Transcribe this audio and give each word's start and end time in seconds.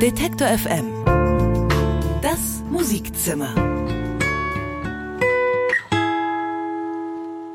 Detektor 0.00 0.46
FM. 0.46 1.04
Das 2.22 2.62
Musikzimmer. 2.70 3.52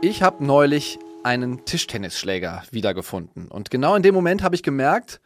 Ich 0.01 0.21
habe 0.21 0.43
neulich 0.43 0.99
einen 1.23 1.63
Tischtennisschläger 1.63 2.63
wiedergefunden. 2.69 3.47
Und 3.47 3.71
genau 3.71 3.95
in 3.95 4.03
dem 4.03 4.13
Moment 4.13 4.43
habe 4.43 4.55
ich 4.55 4.61
gemerkt, 4.61 5.21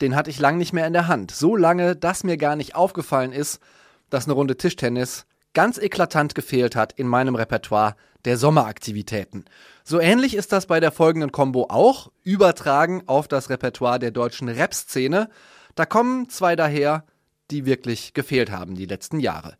den 0.00 0.16
hatte 0.16 0.30
ich 0.30 0.38
lang 0.38 0.56
nicht 0.56 0.72
mehr 0.72 0.86
in 0.86 0.94
der 0.94 1.06
Hand. 1.06 1.32
So 1.32 1.54
lange, 1.54 1.96
dass 1.96 2.24
mir 2.24 2.38
gar 2.38 2.56
nicht 2.56 2.74
aufgefallen 2.74 3.32
ist, 3.32 3.60
dass 4.08 4.24
eine 4.24 4.32
Runde 4.32 4.56
Tischtennis 4.56 5.26
ganz 5.52 5.76
eklatant 5.76 6.34
gefehlt 6.34 6.76
hat 6.76 6.94
in 6.94 7.06
meinem 7.06 7.34
Repertoire 7.34 7.94
der 8.24 8.38
Sommeraktivitäten. 8.38 9.44
So 9.84 10.00
ähnlich 10.00 10.34
ist 10.34 10.50
das 10.50 10.64
bei 10.64 10.80
der 10.80 10.92
folgenden 10.92 11.30
Combo 11.30 11.66
auch, 11.68 12.10
übertragen 12.22 13.02
auf 13.04 13.28
das 13.28 13.50
Repertoire 13.50 13.98
der 13.98 14.12
deutschen 14.12 14.48
Rap-Szene. 14.48 15.28
Da 15.74 15.86
kommen 15.86 16.28
zwei 16.28 16.56
daher, 16.56 17.04
die 17.50 17.66
wirklich 17.66 18.14
gefehlt 18.14 18.50
haben 18.50 18.74
die 18.74 18.86
letzten 18.86 19.20
Jahre. 19.20 19.56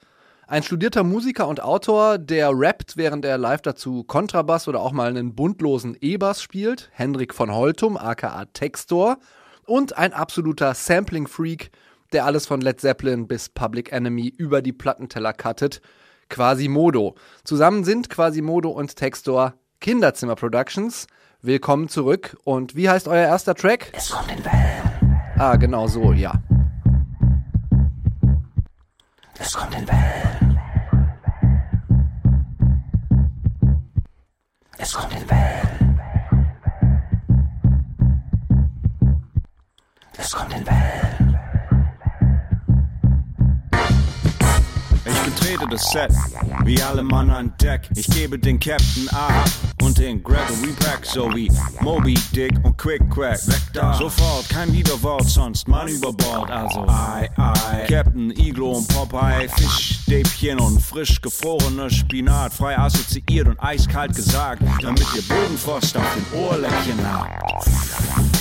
Ein 0.47 0.63
studierter 0.63 1.05
Musiker 1.05 1.49
und 1.49 1.63
Autor, 1.63 2.19
der 2.19 2.51
rappt, 2.53 2.97
während 2.97 3.25
er 3.25 3.39
live 3.39 3.63
dazu 3.63 4.05
Kontrabass 4.05 4.69
oder 4.69 4.81
auch 4.81 4.93
mal 4.93 5.09
einen 5.09 5.35
buntlosen 5.35 5.97
E-Bass 6.01 6.43
spielt, 6.43 6.91
Hendrik 6.93 7.33
von 7.33 7.53
Holtum, 7.53 7.97
aka 7.97 8.45
Textor, 8.53 9.19
und 9.67 9.97
ein 9.97 10.13
absoluter 10.13 10.75
Sampling-Freak, 10.75 11.71
der 12.13 12.27
alles 12.27 12.47
von 12.47 12.61
Led 12.61 12.81
Zeppelin 12.81 13.27
bis 13.27 13.49
Public 13.49 13.91
Enemy 13.91 14.29
über 14.29 14.61
die 14.61 14.75
Plattenteller 14.75 15.33
cuttet, 15.33 15.81
Quasimodo. 16.29 17.15
Zusammen 17.45 17.85
sind 17.85 18.11
Quasimodo 18.11 18.71
und 18.71 18.97
Textor 18.97 19.55
Kinderzimmer 19.81 20.35
Productions. 20.35 21.07
Willkommen 21.43 21.89
zurück. 21.89 22.37
Und 22.45 22.77
wie 22.77 22.89
heißt 22.89 23.09
euer 23.09 23.27
erster 23.27 23.55
Track? 23.55 23.93
Es 23.95 24.11
kommt 24.11 24.31
in 24.31 24.45
Wellen. 24.45 24.94
Ah, 25.37 25.57
genau 25.57 25.87
so, 25.89 26.13
ja. 26.13 26.33
Es 29.39 29.53
kommt 29.55 29.75
in 29.75 29.87
Wellen. 29.89 30.61
Es 34.79 34.93
kommt 34.95 35.13
in 35.13 35.29
Wellen. 35.29 36.01
Es 40.17 40.33
kommt 40.33 40.55
in 40.55 40.67
Wellen. 40.67 41.24
Betrete 45.45 45.67
das 45.71 45.91
Set, 45.91 46.11
wie 46.65 46.81
alle 46.83 47.03
Mann 47.03 47.31
an 47.31 47.53
Deck. 47.61 47.89
Ich 47.95 48.07
gebe 48.07 48.39
den 48.39 48.59
Captain 48.59 49.09
A 49.13 49.45
und 49.83 49.99
den 49.99 50.23
Gregory 50.23 50.73
Pack 50.79 51.05
sowie 51.05 51.51
Moby 51.81 52.15
Dick 52.35 52.53
und 52.63 52.77
Quick 52.79 53.03
da. 53.73 53.95
Sofort, 53.95 54.49
kein 54.49 54.73
Widerwort, 54.73 55.29
sonst 55.29 55.69
Mann 55.69 55.89
über 55.89 56.13
Bord. 56.13 56.51
Also, 56.51 56.87
ei, 56.89 57.29
ei. 57.37 57.87
Captain 57.89 58.31
Iglo 58.31 58.73
und 58.73 58.89
Popeye, 58.89 59.49
Fischstäbchen 59.49 60.61
und 60.61 60.81
frisch 60.81 61.21
gefrorene 61.21 61.91
Spinat. 61.91 62.55
Frei 62.55 62.79
assoziiert 62.79 63.49
und 63.49 63.61
eiskalt 63.61 64.15
gesagt, 64.17 64.63
damit 64.81 65.07
ihr 65.15 65.23
Bodenfrost 65.23 65.97
auf 65.97 66.07
den 66.15 66.41
Ohrläppchen 66.41 66.99
habt. 67.05 68.34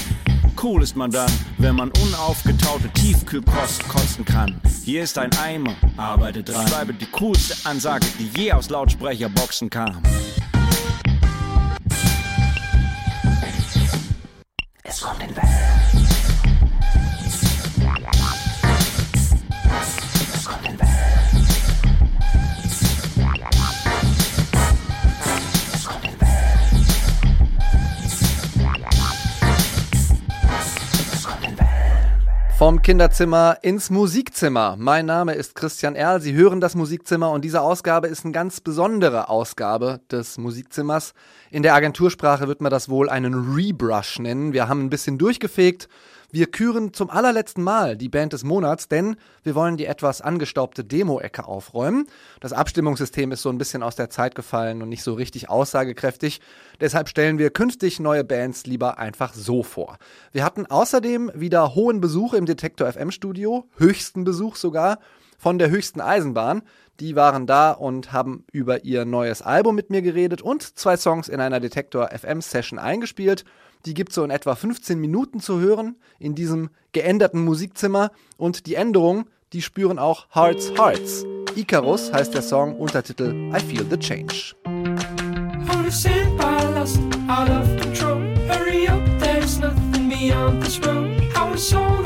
Cool 0.64 0.82
ist 0.82 0.96
man 0.96 1.12
dann, 1.12 1.30
wenn 1.58 1.76
man 1.76 1.92
unaufgetaute 1.92 2.88
Tiefkühlkost 2.94 3.86
kosten 3.90 4.24
kann. 4.24 4.62
Hier 4.86 5.04
ist 5.04 5.18
ein 5.18 5.30
Eimer, 5.44 5.76
arbeite 5.98 6.42
dran. 6.42 6.66
Schreibe 6.70 6.94
die 6.94 7.06
coolste 7.08 7.70
Ansage, 7.70 8.06
die 8.18 8.30
je 8.40 8.54
aus 8.54 8.70
Lautsprecherboxen 8.70 9.70
kam. 9.70 10.02
Es 14.84 15.02
kommt 15.02 15.22
in 15.22 15.36
Wellen. 15.36 15.83
Vom 32.64 32.82
Kinderzimmer 32.82 33.58
ins 33.62 33.90
Musikzimmer. 33.90 34.78
Mein 34.80 35.06
Name 35.06 35.34
ist 35.34 35.54
Christian 35.54 35.96
Erl. 35.96 36.22
Sie 36.22 36.32
hören 36.32 36.62
das 36.62 36.76
Musikzimmer 36.76 37.30
und 37.32 37.44
diese 37.44 37.60
Ausgabe 37.60 38.08
ist 38.08 38.24
eine 38.24 38.32
ganz 38.32 38.62
besondere 38.62 39.28
Ausgabe 39.28 40.00
des 40.10 40.38
Musikzimmers. 40.38 41.14
In 41.52 41.62
der 41.62 41.74
Agentursprache 41.74 42.48
wird 42.48 42.62
man 42.62 42.72
das 42.72 42.88
wohl 42.88 43.10
einen 43.10 43.54
Rebrush 43.54 44.20
nennen. 44.20 44.54
Wir 44.54 44.70
haben 44.70 44.86
ein 44.86 44.90
bisschen 44.90 45.18
durchgefegt. 45.18 45.90
Wir 46.34 46.48
küren 46.48 46.96
zum 46.96 47.12
allerletzten 47.12 47.62
Mal 47.62 47.96
die 47.96 48.10
Band 48.10 48.34
des 48.34 48.44
Monats, 48.44 48.88
denn 48.88 49.18
wir 49.44 49.54
wollen 49.54 49.78
die 49.78 49.86
etwas 49.86 50.20
angestaubte 50.20 50.84
Demo-Ecke 50.84 51.46
aufräumen. 51.46 52.08
Das 52.40 52.54
Abstimmungssystem 52.54 53.32
ist 53.32 53.44
so 53.44 53.50
ein 53.50 53.60
bisschen 53.60 53.84
aus 53.84 53.96
der 53.96 54.10
Zeit 54.10 54.34
gefallen 54.34 54.82
und 54.82 54.90
nicht 54.90 55.04
so 55.04 55.14
richtig 55.14 55.52
aussagekräftig. 55.52 56.42
Deshalb 56.82 57.08
stellen 57.08 57.38
wir 57.38 57.52
künftig 57.52 58.00
neue 58.00 58.24
Bands 58.24 58.66
lieber 58.66 58.98
einfach 58.98 59.36
so 59.36 59.62
vor. 59.62 60.00
Wir 60.32 60.44
hatten 60.44 60.66
außerdem 60.66 61.30
wieder 61.36 61.76
hohen 61.76 62.02
Besuch 62.02 62.34
im 62.34 62.48
Detektor 62.48 62.92
FM 62.92 63.12
Studio, 63.12 63.68
höchsten 63.78 64.24
Besuch 64.24 64.56
sogar 64.56 64.98
von 65.38 65.60
der 65.60 65.70
höchsten 65.70 66.02
Eisenbahn. 66.02 66.64
Die 67.00 67.16
waren 67.16 67.46
da 67.46 67.74
und 67.74 68.12
haben 68.12 68.44
über 68.52 68.84
ihr 68.86 69.06
neues 69.06 69.44
Album 69.44 69.76
mit 69.76 69.92
mir 69.92 70.02
geredet 70.02 70.42
und 70.42 70.80
zwei 70.80 70.98
Songs 70.98 71.28
in 71.28 71.40
einer 71.40 71.60
Detektor 71.60 72.10
FM 72.10 72.42
Session 72.42 72.80
eingespielt. 72.80 73.46
Die 73.86 73.94
gibt 73.94 74.14
so 74.14 74.24
in 74.24 74.30
etwa 74.30 74.56
15 74.56 74.98
Minuten 74.98 75.42
zu 75.42 75.60
hören 75.60 75.98
in 76.18 76.36
diesem 76.36 76.70
geänderten 76.94 77.44
Musikzimmer 77.44 78.12
und 78.38 78.66
die 78.66 78.76
Änderung, 78.76 79.26
die 79.52 79.62
spüren 79.62 80.00
auch 80.00 80.28
Hearts 80.34 80.72
Hearts. 80.78 81.26
Icarus 81.56 82.14
heißt 82.14 82.34
der 82.34 82.44
Song, 82.44 82.78
Untertitel 82.78 83.52
I 83.54 83.60
Feel 83.60 83.86
the 83.90 83.98
Change. 83.98 84.56
On 84.66 85.86
a 91.54 92.03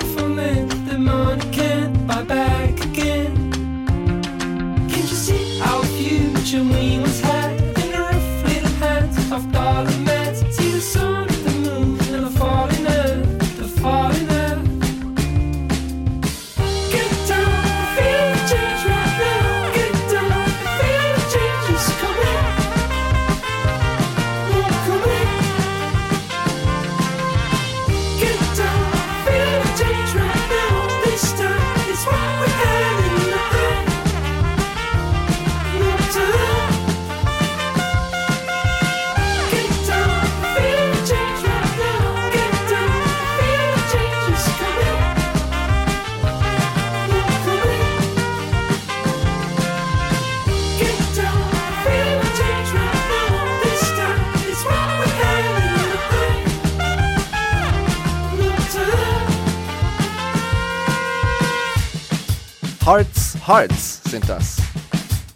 Hearts 63.47 64.03
sind 64.03 64.27
das. 64.27 64.57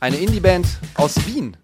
Eine 0.01 0.17
Indie-Band 0.17 0.67
aus 0.95 1.15
Wien. 1.27 1.55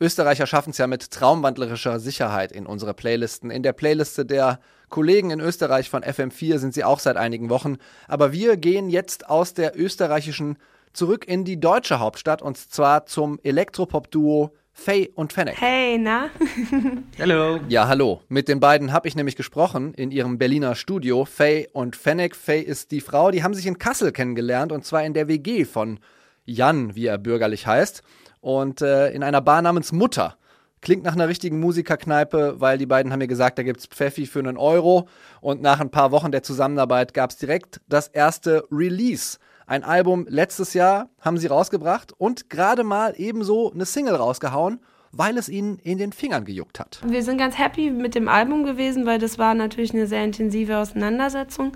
Österreicher 0.00 0.46
schaffen 0.46 0.70
es 0.70 0.78
ja 0.78 0.86
mit 0.86 1.10
traumwandlerischer 1.10 2.00
Sicherheit 2.00 2.50
in 2.50 2.64
unsere 2.64 2.94
Playlisten. 2.94 3.50
In 3.50 3.62
der 3.62 3.74
Playliste 3.74 4.24
der 4.24 4.58
Kollegen 4.88 5.30
in 5.30 5.38
Österreich 5.38 5.90
von 5.90 6.02
FM4 6.02 6.56
sind 6.56 6.72
sie 6.72 6.82
auch 6.82 6.98
seit 6.98 7.18
einigen 7.18 7.50
Wochen. 7.50 7.76
Aber 8.08 8.32
wir 8.32 8.56
gehen 8.56 8.88
jetzt 8.88 9.28
aus 9.28 9.52
der 9.52 9.78
österreichischen 9.78 10.56
zurück 10.94 11.28
in 11.28 11.44
die 11.44 11.60
deutsche 11.60 11.98
Hauptstadt 11.98 12.40
und 12.40 12.56
zwar 12.56 13.04
zum 13.04 13.38
Elektropop-Duo 13.42 14.54
Faye 14.78 15.10
und 15.14 15.32
Fennec. 15.32 15.56
Hey, 15.58 15.98
na? 15.98 16.28
Hallo. 17.18 17.58
Ja, 17.68 17.88
hallo. 17.88 18.20
Mit 18.28 18.46
den 18.46 18.60
beiden 18.60 18.92
habe 18.92 19.08
ich 19.08 19.16
nämlich 19.16 19.34
gesprochen 19.34 19.94
in 19.94 20.10
ihrem 20.10 20.36
Berliner 20.38 20.74
Studio. 20.74 21.24
Faye 21.24 21.66
und 21.72 21.96
Fennec. 21.96 22.36
Faye 22.36 22.60
ist 22.60 22.90
die 22.90 23.00
Frau, 23.00 23.30
die 23.30 23.42
haben 23.42 23.54
sich 23.54 23.66
in 23.66 23.78
Kassel 23.78 24.12
kennengelernt 24.12 24.72
und 24.72 24.84
zwar 24.84 25.02
in 25.02 25.14
der 25.14 25.28
WG 25.28 25.64
von 25.64 25.98
Jan, 26.44 26.94
wie 26.94 27.06
er 27.06 27.18
bürgerlich 27.18 27.66
heißt. 27.66 28.02
Und 28.40 28.82
äh, 28.82 29.10
in 29.10 29.22
einer 29.22 29.40
Bar 29.40 29.62
namens 29.62 29.92
Mutter 29.92 30.36
Klingt 30.82 31.02
nach 31.02 31.14
einer 31.14 31.26
richtigen 31.26 31.58
Musikerkneipe, 31.58 32.60
weil 32.60 32.78
die 32.78 32.86
beiden 32.86 33.10
haben 33.10 33.18
mir 33.18 33.26
gesagt, 33.26 33.58
da 33.58 33.62
gibt's 33.62 33.86
Pfeffi 33.86 34.26
für 34.26 34.38
einen 34.38 34.56
Euro. 34.56 35.08
Und 35.40 35.60
nach 35.62 35.80
ein 35.80 35.90
paar 35.90 36.12
Wochen 36.12 36.30
der 36.30 36.42
Zusammenarbeit 36.42 37.14
gab's 37.14 37.38
direkt 37.38 37.80
das 37.88 38.08
erste 38.08 38.64
Release. 38.70 39.38
Ein 39.68 39.82
Album 39.82 40.26
letztes 40.28 40.74
Jahr 40.74 41.08
haben 41.20 41.38
sie 41.38 41.48
rausgebracht 41.48 42.12
und 42.16 42.48
gerade 42.50 42.84
mal 42.84 43.14
ebenso 43.16 43.72
eine 43.72 43.84
Single 43.84 44.14
rausgehauen, 44.14 44.78
weil 45.10 45.36
es 45.38 45.48
ihnen 45.48 45.80
in 45.80 45.98
den 45.98 46.12
Fingern 46.12 46.44
gejuckt 46.44 46.78
hat. 46.78 47.00
Wir 47.04 47.24
sind 47.24 47.38
ganz 47.38 47.58
happy 47.58 47.90
mit 47.90 48.14
dem 48.14 48.28
Album 48.28 48.64
gewesen, 48.64 49.06
weil 49.06 49.18
das 49.18 49.38
war 49.38 49.54
natürlich 49.54 49.92
eine 49.92 50.06
sehr 50.06 50.22
intensive 50.22 50.78
Auseinandersetzung. 50.78 51.72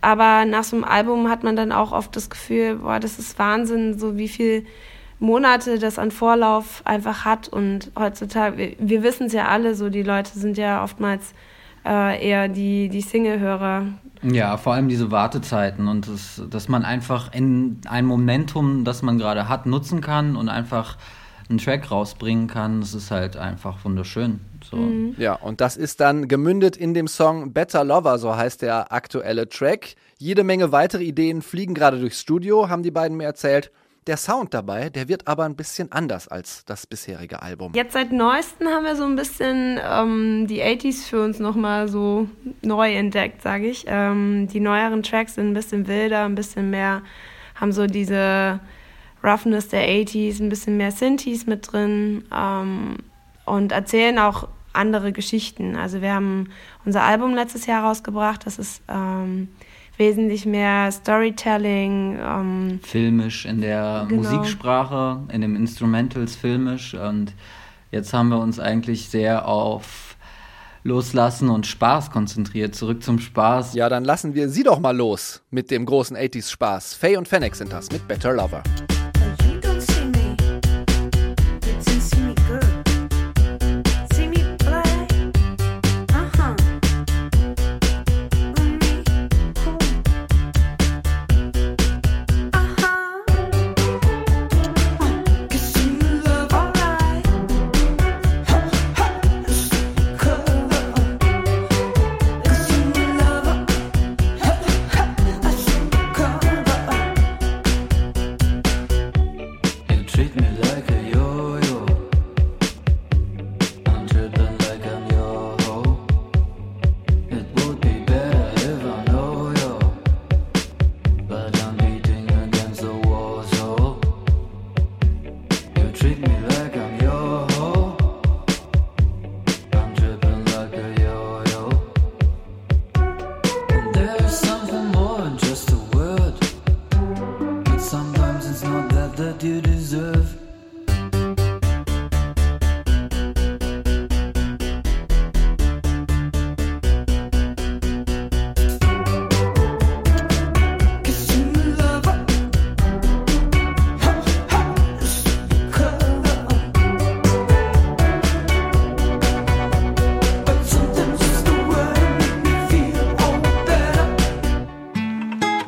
Aber 0.00 0.46
nach 0.46 0.64
so 0.64 0.76
einem 0.76 0.84
Album 0.84 1.28
hat 1.28 1.42
man 1.42 1.56
dann 1.56 1.72
auch 1.72 1.92
oft 1.92 2.16
das 2.16 2.30
Gefühl, 2.30 2.76
boah, 2.76 3.00
das 3.00 3.18
ist 3.18 3.38
Wahnsinn, 3.38 3.98
so 3.98 4.16
wie 4.16 4.28
viel 4.28 4.64
Monate 5.18 5.78
das 5.78 5.98
an 5.98 6.10
Vorlauf 6.12 6.80
einfach 6.86 7.26
hat. 7.26 7.48
Und 7.48 7.92
heutzutage, 7.98 8.56
wir, 8.56 8.76
wir 8.78 9.02
wissen 9.02 9.26
es 9.26 9.34
ja 9.34 9.48
alle, 9.48 9.74
so 9.74 9.90
die 9.90 10.02
Leute 10.02 10.30
sind 10.38 10.56
ja 10.56 10.82
oftmals 10.82 11.34
äh, 11.86 12.28
eher 12.28 12.48
die, 12.48 12.88
die 12.88 13.00
Single-Hörer. 13.00 13.86
Ja, 14.22 14.56
vor 14.56 14.74
allem 14.74 14.88
diese 14.88 15.10
Wartezeiten 15.10 15.88
und 15.88 16.08
das, 16.08 16.42
dass 16.50 16.68
man 16.68 16.84
einfach 16.84 17.32
in 17.32 17.80
ein 17.86 18.06
Momentum, 18.06 18.84
das 18.84 19.02
man 19.02 19.18
gerade 19.18 19.48
hat, 19.48 19.66
nutzen 19.66 20.00
kann 20.00 20.36
und 20.36 20.48
einfach 20.48 20.96
einen 21.48 21.58
Track 21.58 21.90
rausbringen 21.90 22.48
kann. 22.48 22.80
Das 22.80 22.94
ist 22.94 23.10
halt 23.10 23.36
einfach 23.36 23.84
wunderschön. 23.84 24.40
So. 24.68 24.78
Ja, 25.16 25.34
und 25.34 25.60
das 25.60 25.76
ist 25.76 26.00
dann 26.00 26.28
gemündet 26.28 26.76
in 26.76 26.94
dem 26.94 27.06
Song 27.06 27.52
Better 27.52 27.84
Lover, 27.84 28.18
so 28.18 28.34
heißt 28.36 28.62
der 28.62 28.92
aktuelle 28.92 29.48
Track. 29.48 29.94
Jede 30.18 30.44
Menge 30.44 30.72
weitere 30.72 31.04
Ideen 31.04 31.42
fliegen 31.42 31.74
gerade 31.74 32.00
durchs 32.00 32.20
Studio, 32.20 32.68
haben 32.68 32.82
die 32.82 32.90
beiden 32.90 33.16
mir 33.16 33.24
erzählt. 33.24 33.70
Der 34.06 34.16
Sound 34.16 34.54
dabei, 34.54 34.88
der 34.88 35.08
wird 35.08 35.26
aber 35.26 35.44
ein 35.44 35.56
bisschen 35.56 35.90
anders 35.90 36.28
als 36.28 36.64
das 36.64 36.86
bisherige 36.86 37.42
Album. 37.42 37.72
Jetzt 37.74 37.92
seit 37.92 38.12
neuestem 38.12 38.68
haben 38.68 38.84
wir 38.84 38.94
so 38.94 39.02
ein 39.02 39.16
bisschen 39.16 39.80
ähm, 39.82 40.46
die 40.46 40.62
80s 40.62 41.08
für 41.08 41.24
uns 41.24 41.40
nochmal 41.40 41.88
so 41.88 42.28
neu 42.62 42.94
entdeckt, 42.94 43.42
sage 43.42 43.66
ich. 43.66 43.84
Ähm, 43.88 44.46
die 44.46 44.60
neueren 44.60 45.02
Tracks 45.02 45.34
sind 45.34 45.50
ein 45.50 45.54
bisschen 45.54 45.88
wilder, 45.88 46.24
ein 46.24 46.36
bisschen 46.36 46.70
mehr, 46.70 47.02
haben 47.56 47.72
so 47.72 47.86
diese 47.88 48.60
Roughness 49.24 49.68
der 49.68 49.88
80s, 49.88 50.40
ein 50.40 50.50
bisschen 50.50 50.76
mehr 50.76 50.92
Synthes 50.92 51.46
mit 51.46 51.72
drin 51.72 52.24
ähm, 52.32 52.98
und 53.44 53.72
erzählen 53.72 54.20
auch 54.20 54.46
andere 54.72 55.10
Geschichten. 55.10 55.74
Also 55.74 56.00
wir 56.00 56.14
haben 56.14 56.50
unser 56.84 57.02
Album 57.02 57.34
letztes 57.34 57.66
Jahr 57.66 57.82
rausgebracht, 57.82 58.46
das 58.46 58.60
ist 58.60 58.82
ähm, 58.86 59.48
wesentlich 59.98 60.46
mehr 60.46 60.90
Storytelling. 60.92 62.18
Ähm, 62.20 62.80
filmisch 62.82 63.44
in 63.46 63.60
der 63.60 64.06
Genau. 64.08 64.22
Musiksprache, 64.22 65.20
in 65.32 65.40
den 65.40 65.56
Instrumentals 65.56 66.36
filmisch 66.36 66.94
und 66.94 67.32
jetzt 67.90 68.12
haben 68.12 68.28
wir 68.28 68.38
uns 68.38 68.58
eigentlich 68.60 69.08
sehr 69.08 69.46
auf 69.48 70.16
Loslassen 70.82 71.48
und 71.48 71.66
Spaß 71.66 72.10
konzentriert. 72.12 72.74
Zurück 72.76 73.02
zum 73.02 73.18
Spaß. 73.18 73.74
Ja, 73.74 73.88
dann 73.88 74.04
lassen 74.04 74.34
wir 74.34 74.48
sie 74.48 74.62
doch 74.62 74.78
mal 74.78 74.96
los 74.96 75.42
mit 75.50 75.70
dem 75.72 75.84
großen 75.84 76.16
80s 76.16 76.50
Spaß. 76.50 76.94
Faye 76.94 77.16
und 77.16 77.26
Fennec 77.26 77.56
sind 77.56 77.72
das 77.72 77.90
mit 77.90 78.06
Better 78.06 78.32
Lover. 78.32 78.62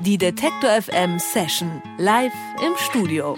Die 0.02 0.16
Detektor 0.16 0.70
FM 0.80 1.18
Session 1.18 1.82
live 1.98 2.32
im 2.64 2.72
Studio. 2.76 3.36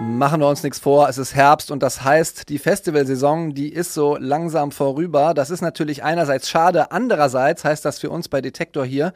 Machen 0.00 0.40
wir 0.40 0.48
uns 0.48 0.64
nichts 0.64 0.80
vor, 0.80 1.08
es 1.08 1.16
ist 1.16 1.36
Herbst 1.36 1.70
und 1.70 1.80
das 1.80 2.02
heißt, 2.02 2.48
die 2.48 2.58
Festivalsaison, 2.58 3.54
die 3.54 3.68
ist 3.72 3.94
so 3.94 4.16
langsam 4.16 4.72
vorüber. 4.72 5.32
Das 5.32 5.48
ist 5.50 5.60
natürlich 5.60 6.02
einerseits 6.02 6.50
schade, 6.50 6.90
andererseits 6.90 7.64
heißt 7.64 7.84
das 7.84 8.00
für 8.00 8.10
uns 8.10 8.28
bei 8.28 8.40
Detektor 8.40 8.84
hier, 8.84 9.12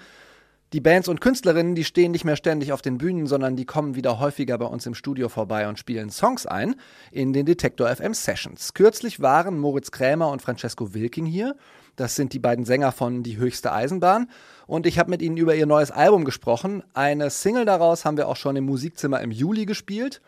die 0.72 0.80
Bands 0.80 1.08
und 1.08 1.20
Künstlerinnen, 1.20 1.74
die 1.74 1.84
stehen 1.84 2.12
nicht 2.12 2.24
mehr 2.26 2.36
ständig 2.36 2.72
auf 2.72 2.82
den 2.82 2.98
Bühnen, 2.98 3.26
sondern 3.26 3.56
die 3.56 3.64
kommen 3.64 3.96
wieder 3.96 4.20
häufiger 4.20 4.58
bei 4.58 4.66
uns 4.66 4.86
im 4.86 4.94
Studio 4.94 5.28
vorbei 5.28 5.66
und 5.66 5.78
spielen 5.78 6.10
Songs 6.10 6.46
ein 6.46 6.76
in 7.10 7.32
den 7.32 7.46
Detektor 7.46 7.88
FM 7.88 8.14
Sessions. 8.14 8.74
Kürzlich 8.74 9.20
waren 9.20 9.58
Moritz 9.58 9.90
Krämer 9.90 10.30
und 10.30 10.42
Francesco 10.42 10.94
Wilking 10.94 11.26
hier. 11.26 11.56
Das 11.98 12.14
sind 12.14 12.32
die 12.32 12.38
beiden 12.38 12.64
Sänger 12.64 12.92
von 12.92 13.24
Die 13.24 13.38
höchste 13.38 13.72
Eisenbahn. 13.72 14.30
Und 14.68 14.86
ich 14.86 15.00
habe 15.00 15.10
mit 15.10 15.20
ihnen 15.20 15.36
über 15.36 15.56
ihr 15.56 15.66
neues 15.66 15.90
Album 15.90 16.24
gesprochen. 16.24 16.84
Eine 16.94 17.28
Single 17.28 17.64
daraus 17.64 18.04
haben 18.04 18.16
wir 18.16 18.28
auch 18.28 18.36
schon 18.36 18.54
im 18.54 18.64
Musikzimmer 18.64 19.20
im 19.20 19.32
Juli 19.32 19.66
gespielt. 19.66 20.20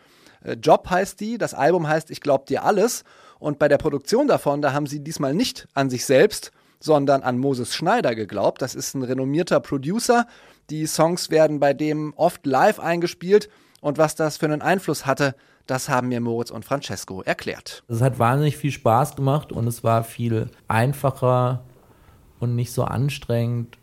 Äh, 0.43 0.53
Job 0.61 0.89
heißt 0.89 1.21
die, 1.21 1.37
das 1.37 1.53
Album 1.53 1.87
heißt 1.87 2.11
Ich 2.11 2.19
glaub 2.19 2.45
dir 2.45 2.65
alles. 2.65 3.05
Und 3.39 3.57
bei 3.57 3.69
der 3.69 3.77
Produktion 3.77 4.27
davon, 4.27 4.61
da 4.61 4.73
haben 4.73 4.85
sie 4.85 4.99
diesmal 4.99 5.33
nicht 5.33 5.69
an 5.73 5.89
sich 5.89 6.05
selbst, 6.05 6.51
sondern 6.81 7.23
an 7.23 7.37
Moses 7.37 7.73
Schneider 7.73 8.15
geglaubt. 8.15 8.61
Das 8.61 8.75
ist 8.75 8.93
ein 8.93 9.03
renommierter 9.03 9.61
Producer. 9.61 10.27
Die 10.69 10.85
Songs 10.87 11.29
werden 11.29 11.61
bei 11.61 11.73
dem 11.73 12.13
oft 12.17 12.45
live 12.45 12.81
eingespielt. 12.81 13.47
Und 13.79 13.97
was 13.97 14.15
das 14.15 14.35
für 14.35 14.45
einen 14.45 14.61
Einfluss 14.61 15.05
hatte, 15.05 15.35
das 15.67 15.87
haben 15.89 16.09
mir 16.09 16.19
Moritz 16.19 16.51
und 16.51 16.65
Francesco 16.65 17.21
erklärt. 17.21 17.83
Es 17.87 18.01
hat 18.01 18.19
wahnsinnig 18.19 18.57
viel 18.57 18.71
Spaß 18.71 19.15
gemacht 19.15 19.51
und 19.51 19.67
es 19.67 19.83
war 19.83 20.03
viel 20.03 20.49
einfacher 20.67 21.63
und 22.41 22.55
nicht 22.55 22.71
so 22.71 22.83
anstrengend 22.83 23.77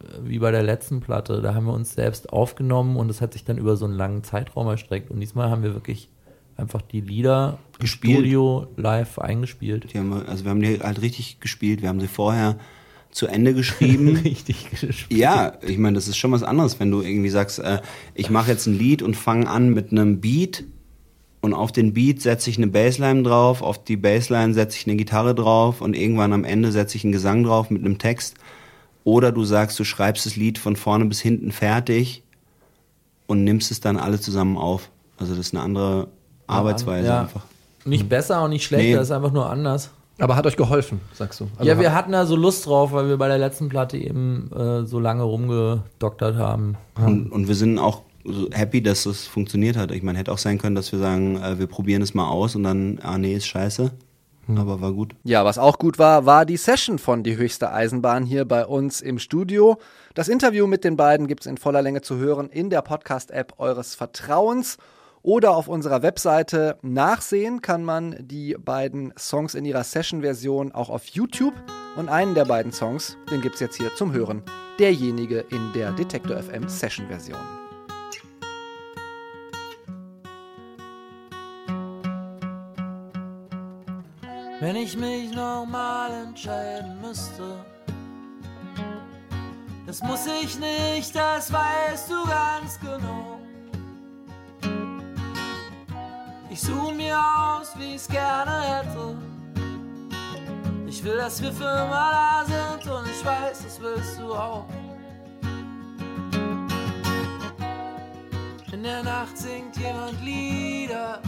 äh, 0.00 0.04
wie 0.24 0.38
bei 0.38 0.50
der 0.50 0.62
letzten 0.62 1.00
Platte. 1.00 1.40
Da 1.42 1.54
haben 1.54 1.66
wir 1.66 1.72
uns 1.72 1.94
selbst 1.94 2.32
aufgenommen 2.32 2.96
und 2.96 3.10
es 3.10 3.20
hat 3.20 3.32
sich 3.32 3.44
dann 3.44 3.58
über 3.58 3.76
so 3.76 3.84
einen 3.84 3.94
langen 3.94 4.24
Zeitraum 4.24 4.66
erstreckt. 4.68 5.10
Und 5.10 5.20
diesmal 5.20 5.50
haben 5.50 5.62
wir 5.62 5.74
wirklich 5.74 6.08
einfach 6.56 6.82
die 6.82 7.00
Lieder 7.00 7.58
im 7.74 7.80
Gespielt. 7.80 8.18
Studio 8.18 8.66
live 8.76 9.18
eingespielt. 9.18 9.92
Die 9.92 9.98
haben 9.98 10.10
wir, 10.10 10.28
also 10.28 10.44
wir 10.44 10.50
haben 10.50 10.60
die 10.60 10.80
halt 10.80 11.00
richtig 11.02 11.40
gespielt. 11.40 11.82
Wir 11.82 11.88
haben 11.88 12.00
sie 12.00 12.08
vorher 12.08 12.58
zu 13.10 13.26
Ende 13.26 13.54
geschrieben. 13.54 14.16
Richtig 14.24 14.70
gespielt. 14.70 15.18
ja, 15.18 15.54
ich 15.62 15.78
meine, 15.78 15.94
das 15.94 16.06
ist 16.06 16.18
schon 16.18 16.32
was 16.32 16.42
anderes, 16.42 16.78
wenn 16.80 16.90
du 16.90 17.00
irgendwie 17.00 17.30
sagst, 17.30 17.58
äh, 17.58 17.80
ich 18.14 18.28
mache 18.28 18.50
jetzt 18.50 18.66
ein 18.66 18.76
Lied 18.76 19.00
und 19.00 19.16
fange 19.16 19.48
an 19.48 19.70
mit 19.70 19.90
einem 19.90 20.20
Beat 20.20 20.64
und 21.46 21.54
auf 21.54 21.70
den 21.70 21.92
Beat 21.94 22.20
setze 22.20 22.50
ich 22.50 22.56
eine 22.58 22.66
Bassline 22.66 23.22
drauf, 23.22 23.62
auf 23.62 23.82
die 23.84 23.96
Bassline 23.96 24.52
setze 24.52 24.76
ich 24.78 24.86
eine 24.88 24.96
Gitarre 24.96 25.32
drauf 25.32 25.80
und 25.80 25.94
irgendwann 25.94 26.32
am 26.32 26.42
Ende 26.42 26.72
setze 26.72 26.96
ich 26.96 27.04
einen 27.04 27.12
Gesang 27.12 27.44
drauf 27.44 27.70
mit 27.70 27.84
einem 27.84 27.98
Text. 27.98 28.34
Oder 29.04 29.30
du 29.30 29.44
sagst, 29.44 29.78
du 29.78 29.84
schreibst 29.84 30.26
das 30.26 30.34
Lied 30.34 30.58
von 30.58 30.74
vorne 30.74 31.04
bis 31.04 31.20
hinten 31.20 31.52
fertig 31.52 32.24
und 33.28 33.44
nimmst 33.44 33.70
es 33.70 33.78
dann 33.80 33.96
alle 33.96 34.18
zusammen 34.20 34.56
auf. 34.58 34.90
Also 35.18 35.36
das 35.36 35.46
ist 35.46 35.54
eine 35.54 35.62
andere 35.62 36.08
Arbeitsweise 36.48 37.06
Ja. 37.06 37.20
einfach. 37.22 37.42
Nicht 37.84 38.08
besser 38.08 38.42
und 38.42 38.50
nicht 38.50 38.64
schlechter, 38.64 38.96
Nee. 38.96 39.00
ist 39.02 39.12
einfach 39.12 39.32
nur 39.32 39.48
anders. 39.48 39.90
Aber 40.18 40.34
hat 40.34 40.46
euch 40.46 40.56
geholfen, 40.56 41.00
sagst 41.12 41.38
du? 41.38 41.48
Also 41.58 41.70
ja, 41.70 41.78
wir 41.78 41.90
hat- 41.90 41.98
hatten 41.98 42.12
da 42.12 42.26
so 42.26 42.34
Lust 42.34 42.66
drauf, 42.66 42.90
weil 42.90 43.06
wir 43.08 43.18
bei 43.18 43.28
der 43.28 43.38
letzten 43.38 43.68
Platte 43.68 43.96
eben 43.98 44.50
äh, 44.52 44.84
so 44.84 44.98
lange 44.98 45.22
rumgedoktert 45.22 46.36
haben. 46.36 46.76
Und, 46.96 47.30
und 47.30 47.46
wir 47.46 47.54
sind 47.54 47.78
auch 47.78 48.02
happy, 48.52 48.82
dass 48.82 49.04
das 49.04 49.26
funktioniert 49.26 49.76
hat. 49.76 49.90
Ich 49.92 50.02
meine, 50.02 50.18
hätte 50.18 50.32
auch 50.32 50.38
sein 50.38 50.58
können, 50.58 50.74
dass 50.76 50.92
wir 50.92 50.98
sagen, 50.98 51.40
äh, 51.42 51.58
wir 51.58 51.66
probieren 51.66 52.02
es 52.02 52.14
mal 52.14 52.28
aus 52.28 52.54
und 52.56 52.62
dann, 52.64 52.98
ah 53.02 53.18
nee, 53.18 53.34
ist 53.34 53.46
scheiße. 53.46 53.92
Aber 54.54 54.80
war 54.80 54.92
gut. 54.92 55.14
Ja, 55.24 55.44
was 55.44 55.58
auch 55.58 55.78
gut 55.78 55.98
war, 55.98 56.24
war 56.24 56.46
die 56.46 56.56
Session 56.56 56.98
von 56.98 57.24
Die 57.24 57.36
höchste 57.36 57.72
Eisenbahn 57.72 58.24
hier 58.24 58.44
bei 58.44 58.64
uns 58.64 59.00
im 59.00 59.18
Studio. 59.18 59.78
Das 60.14 60.28
Interview 60.28 60.66
mit 60.66 60.84
den 60.84 60.96
beiden 60.96 61.26
gibt's 61.26 61.46
in 61.46 61.56
voller 61.56 61.82
Länge 61.82 62.00
zu 62.02 62.16
hören 62.16 62.48
in 62.48 62.70
der 62.70 62.82
Podcast-App 62.82 63.54
eures 63.58 63.96
Vertrauens 63.96 64.76
oder 65.22 65.56
auf 65.56 65.66
unserer 65.66 66.02
Webseite. 66.02 66.78
Nachsehen 66.82 67.60
kann 67.60 67.82
man 67.82 68.16
die 68.20 68.54
beiden 68.54 69.12
Songs 69.18 69.56
in 69.56 69.64
ihrer 69.64 69.82
Session-Version 69.82 70.70
auch 70.70 70.90
auf 70.90 71.06
YouTube. 71.06 71.54
Und 71.96 72.08
einen 72.08 72.34
der 72.34 72.44
beiden 72.44 72.72
Songs, 72.72 73.16
den 73.30 73.40
gibt's 73.40 73.58
jetzt 73.58 73.76
hier 73.76 73.92
zum 73.96 74.12
Hören. 74.12 74.42
Derjenige 74.78 75.44
in 75.50 75.72
der 75.74 75.90
Detektor 75.92 76.36
FM 76.36 76.68
Session-Version. 76.68 77.55
Wenn 84.58 84.74
ich 84.76 84.96
mich 84.96 85.32
nochmal 85.32 86.10
entscheiden 86.12 86.98
müsste, 87.02 87.62
das 89.86 90.02
muss 90.02 90.26
ich 90.26 90.58
nicht, 90.58 91.14
das 91.14 91.52
weißt 91.52 92.10
du 92.10 92.24
ganz 92.26 92.80
genau. 92.80 93.38
Ich 96.48 96.62
suche 96.62 96.94
mir 96.94 97.18
aus, 97.18 97.78
wie 97.78 97.96
ich's 97.96 98.08
gerne 98.08 98.62
hätte. 98.62 99.14
Ich 100.86 101.04
will, 101.04 101.18
dass 101.18 101.42
wir 101.42 101.52
für 101.52 101.64
immer 101.64 102.10
da 102.10 102.44
sind 102.46 102.90
und 102.90 103.06
ich 103.10 103.22
weiß, 103.22 103.62
das 103.62 103.78
willst 103.78 104.18
du 104.18 104.32
auch. 104.32 104.64
In 108.72 108.82
der 108.82 109.02
Nacht 109.02 109.36
singt 109.36 109.76
jemand 109.76 110.18
Lieder. 110.24 111.20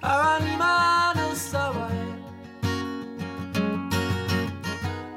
Aber 0.00 0.44
niemand 0.44 1.32
ist 1.32 1.52
dabei. 1.52 1.90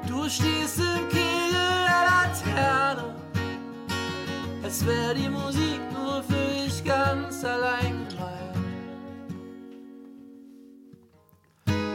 Du 0.06 0.28
stehst 0.28 0.78
im 0.78 1.08
Kegel 1.08 1.76
der 1.88 2.04
Laterne, 2.10 3.14
als 4.62 4.86
wäre 4.86 5.14
die 5.14 5.28
Musik 5.28 5.80
nur 5.92 6.22
für 6.22 6.64
dich 6.64 6.84
ganz 6.84 7.44
allein 7.44 8.06
frei. 8.16 8.52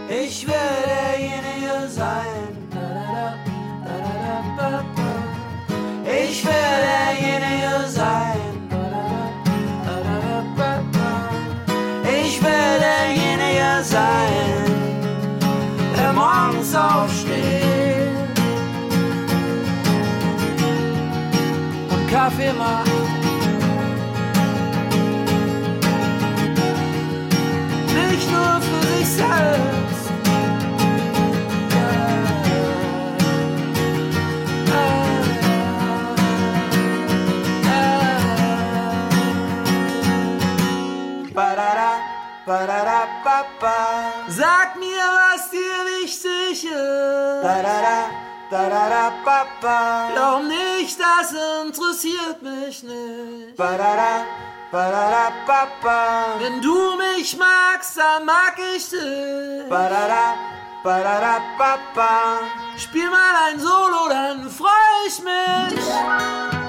Ich 0.09 0.47
will 0.47 0.53
derjenige 0.85 1.89
sein. 1.89 2.56
Aufsteht 16.77 18.07
und 21.89 22.11
Kaffee 22.11 22.53
macht. 22.53 22.91
Nicht 28.09 28.31
nur 28.31 28.61
für 28.61 28.97
sich 28.97 29.07
selbst. 29.07 29.76
Badada, 47.47 48.11
badada, 48.51 49.13
papa. 49.23 50.09
Glaub 50.13 50.43
nicht, 50.43 50.99
das 50.99 51.31
interessiert 51.63 52.41
mich 52.41 52.83
nicht. 52.83 53.55
Badada, 53.55 54.25
badada, 54.69 55.31
papa. 55.45 56.35
Wenn 56.39 56.61
du 56.61 56.97
mich 56.97 57.37
magst, 57.37 57.97
dann 57.97 58.25
mag 58.25 58.55
ich 58.75 58.89
dich. 58.89 59.69
Badada, 59.69 60.35
badada, 60.83 61.39
papa. 61.57 62.39
Spiel 62.77 63.09
mal 63.09 63.35
ein 63.49 63.57
Solo, 63.61 64.09
dann 64.09 64.49
freu 64.49 64.67
ich 65.07 65.17
mich. 65.23 66.66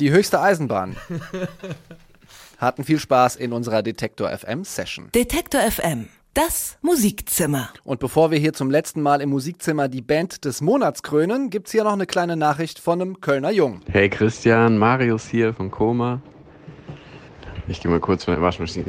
Die 0.00 0.10
höchste 0.10 0.40
Eisenbahn. 0.40 0.96
Hatten 2.58 2.84
viel 2.84 2.98
Spaß 2.98 3.36
in 3.36 3.52
unserer 3.52 3.82
Detektor 3.82 4.28
FM 4.36 4.64
Session. 4.64 5.08
Detektor 5.14 5.60
FM, 5.60 6.08
das 6.34 6.78
Musikzimmer. 6.82 7.68
Und 7.84 8.00
bevor 8.00 8.32
wir 8.32 8.38
hier 8.38 8.52
zum 8.52 8.70
letzten 8.70 9.02
Mal 9.02 9.20
im 9.20 9.30
Musikzimmer 9.30 9.88
die 9.88 10.02
Band 10.02 10.44
des 10.44 10.60
Monats 10.60 11.02
krönen, 11.02 11.50
gibt's 11.50 11.70
hier 11.70 11.84
noch 11.84 11.92
eine 11.92 12.06
kleine 12.06 12.36
Nachricht 12.36 12.80
von 12.80 13.00
einem 13.00 13.20
Kölner 13.20 13.50
Jungen. 13.50 13.82
Hey 13.88 14.08
Christian, 14.08 14.78
Marius 14.78 15.28
hier 15.28 15.54
von 15.54 15.70
Koma. 15.70 16.20
Ich 17.68 17.80
gehe 17.80 17.90
mal 17.90 18.00
kurz 18.00 18.26
meine 18.26 18.42
Waschmaschine. 18.42 18.86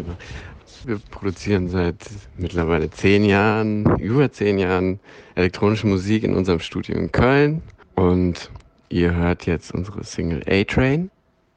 Wir 0.85 0.99
produzieren 1.11 1.69
seit 1.69 1.97
mittlerweile 2.37 2.89
zehn 2.89 3.25
Jahren, 3.25 3.99
über 3.99 4.31
zehn 4.31 4.57
Jahren 4.57 4.99
elektronische 5.35 5.87
Musik 5.87 6.23
in 6.23 6.35
unserem 6.35 6.59
Studio 6.59 6.95
in 6.95 7.11
Köln. 7.11 7.61
Und 7.95 8.49
ihr 8.89 9.15
hört 9.15 9.45
jetzt 9.45 9.73
unsere 9.73 10.03
Single 10.03 10.43
A-Train. 10.47 11.09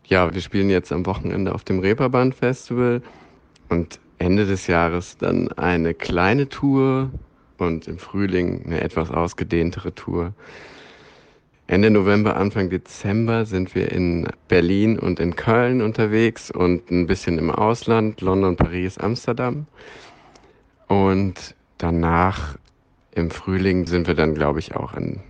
Ja, 0.06 0.32
wir 0.32 0.40
spielen 0.40 0.70
jetzt 0.70 0.92
am 0.92 1.04
Wochenende 1.06 1.54
auf 1.54 1.64
dem 1.64 1.80
Reeperbahn 1.80 2.32
Festival 2.32 3.02
und 3.68 4.00
Ende 4.18 4.47
des 4.47 4.66
Jahres 4.66 5.18
dann 5.18 5.52
eine 5.52 5.94
kleine 5.94 6.49
Tour 6.49 7.11
und 7.58 7.87
im 7.87 7.99
Frühling 7.99 8.64
eine 8.64 8.80
etwas 8.80 9.11
ausgedehntere 9.11 9.94
Tour. 9.94 10.32
Ende 11.66 11.90
November, 11.90 12.37
Anfang 12.37 12.70
Dezember 12.70 13.44
sind 13.44 13.75
wir 13.75 13.92
in 13.92 14.26
Berlin 14.49 14.99
und 14.99 15.20
in 15.20 15.37
Köln 15.37 15.82
unterwegs 15.82 16.50
und 16.50 16.90
ein 16.90 17.06
bisschen 17.06 17.38
im 17.38 17.50
Ausland, 17.50 18.23
London, 18.23 18.56
Paris, 18.56 18.97
Amsterdam. 18.97 19.66
Und 20.87 21.54
danach 21.76 22.56
im 23.14 23.30
Frühling 23.30 23.87
sind 23.87 24.06
wir 24.06 24.14
dann, 24.14 24.35
glaube 24.35 24.61
ich, 24.61 24.75
auch 24.75 24.94
in 24.94 25.20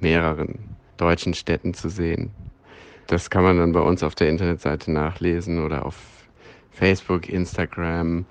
mehreren 0.00 0.58
deutschen 1.00 1.34
Städten 1.34 1.74
zu 1.74 1.88
sehen. 1.88 2.30
Das 3.06 3.30
kann 3.30 3.42
man 3.42 3.58
dann 3.58 3.72
bei 3.72 3.80
uns 3.80 4.02
auf 4.02 4.14
der 4.14 4.28
Internetseite 4.28 4.92
nachlesen 4.92 5.64
oder 5.64 5.84
auf 5.84 5.96
Facebook, 6.70 7.28
Instagram. 7.28 8.24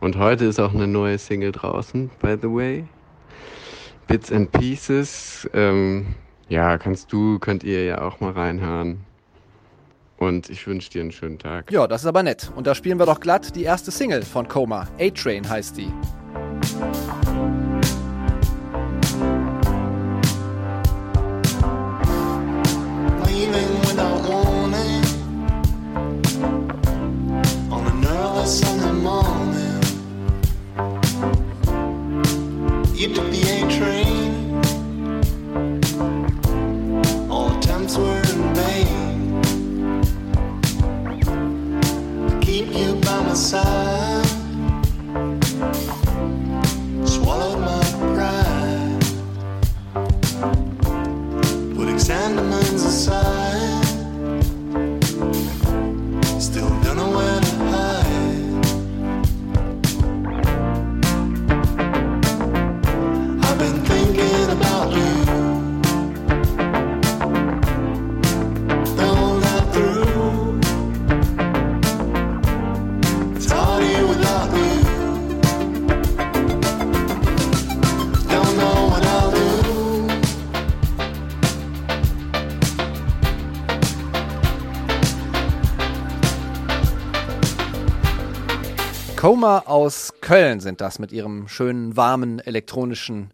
Und 0.00 0.16
heute 0.18 0.44
ist 0.46 0.60
auch 0.60 0.74
eine 0.74 0.86
neue 0.86 1.18
Single 1.18 1.52
draußen, 1.52 2.10
by 2.20 2.36
the 2.40 2.48
way. 2.48 2.84
Bits 4.06 4.32
and 4.32 4.50
Pieces. 4.52 5.48
Ähm, 5.54 6.14
ja, 6.48 6.78
kannst 6.78 7.12
du, 7.12 7.38
könnt 7.38 7.62
ihr 7.64 7.84
ja 7.84 8.02
auch 8.02 8.20
mal 8.20 8.32
reinhören. 8.32 9.04
Und 10.18 10.50
ich 10.50 10.66
wünsche 10.66 10.90
dir 10.90 11.00
einen 11.00 11.12
schönen 11.12 11.38
Tag. 11.38 11.72
Ja, 11.72 11.86
das 11.86 12.02
ist 12.02 12.06
aber 12.06 12.22
nett. 12.22 12.52
Und 12.54 12.66
da 12.66 12.74
spielen 12.74 12.98
wir 12.98 13.06
doch 13.06 13.20
glatt 13.20 13.56
die 13.56 13.62
erste 13.62 13.90
Single 13.90 14.22
von 14.22 14.46
Coma. 14.46 14.86
A-Train 14.98 15.48
heißt 15.48 15.78
die. 15.78 15.90
Coma 89.40 89.60
aus 89.60 90.12
Köln 90.20 90.60
sind 90.60 90.82
das 90.82 90.98
mit 90.98 91.12
ihrem 91.12 91.48
schönen, 91.48 91.96
warmen, 91.96 92.40
elektronischen, 92.40 93.32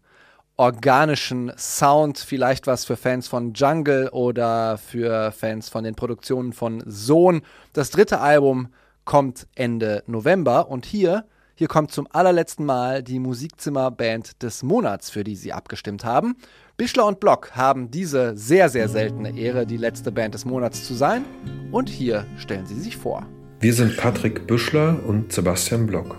organischen 0.55 1.51
Sound. 1.57 2.17
Vielleicht 2.17 2.65
was 2.65 2.85
für 2.85 2.95
Fans 2.95 3.27
von 3.27 3.51
Jungle 3.51 4.07
oder 4.13 4.77
für 4.77 5.33
Fans 5.33 5.67
von 5.67 5.83
den 5.83 5.95
Produktionen 5.95 6.53
von 6.53 6.81
Sohn. 6.85 7.41
Das 7.73 7.89
dritte 7.89 8.21
Album 8.21 8.69
kommt 9.03 9.47
Ende 9.55 10.01
November 10.07 10.69
und 10.69 10.85
hier, 10.85 11.25
hier 11.55 11.67
kommt 11.67 11.91
zum 11.91 12.07
allerletzten 12.09 12.65
Mal 12.65 13.03
die 13.03 13.19
Musikzimmerband 13.19 14.41
des 14.41 14.63
Monats, 14.63 15.09
für 15.09 15.25
die 15.25 15.35
sie 15.35 15.51
abgestimmt 15.51 16.05
haben. 16.05 16.37
Bischler 16.77 17.05
und 17.05 17.19
Block 17.19 17.51
haben 17.57 17.91
diese 17.91 18.37
sehr, 18.37 18.69
sehr 18.69 18.87
seltene 18.87 19.37
Ehre, 19.37 19.65
die 19.65 19.75
letzte 19.75 20.13
Band 20.13 20.35
des 20.35 20.45
Monats 20.45 20.87
zu 20.87 20.93
sein. 20.93 21.25
Und 21.73 21.89
hier 21.89 22.25
stellen 22.37 22.65
sie 22.65 22.79
sich 22.79 22.95
vor. 22.95 23.27
Wir 23.59 23.73
sind 23.73 23.97
Patrick 23.97 24.45
Büschler 24.45 24.99
und 25.07 25.33
Sebastian 25.33 25.87
Block. 25.87 26.15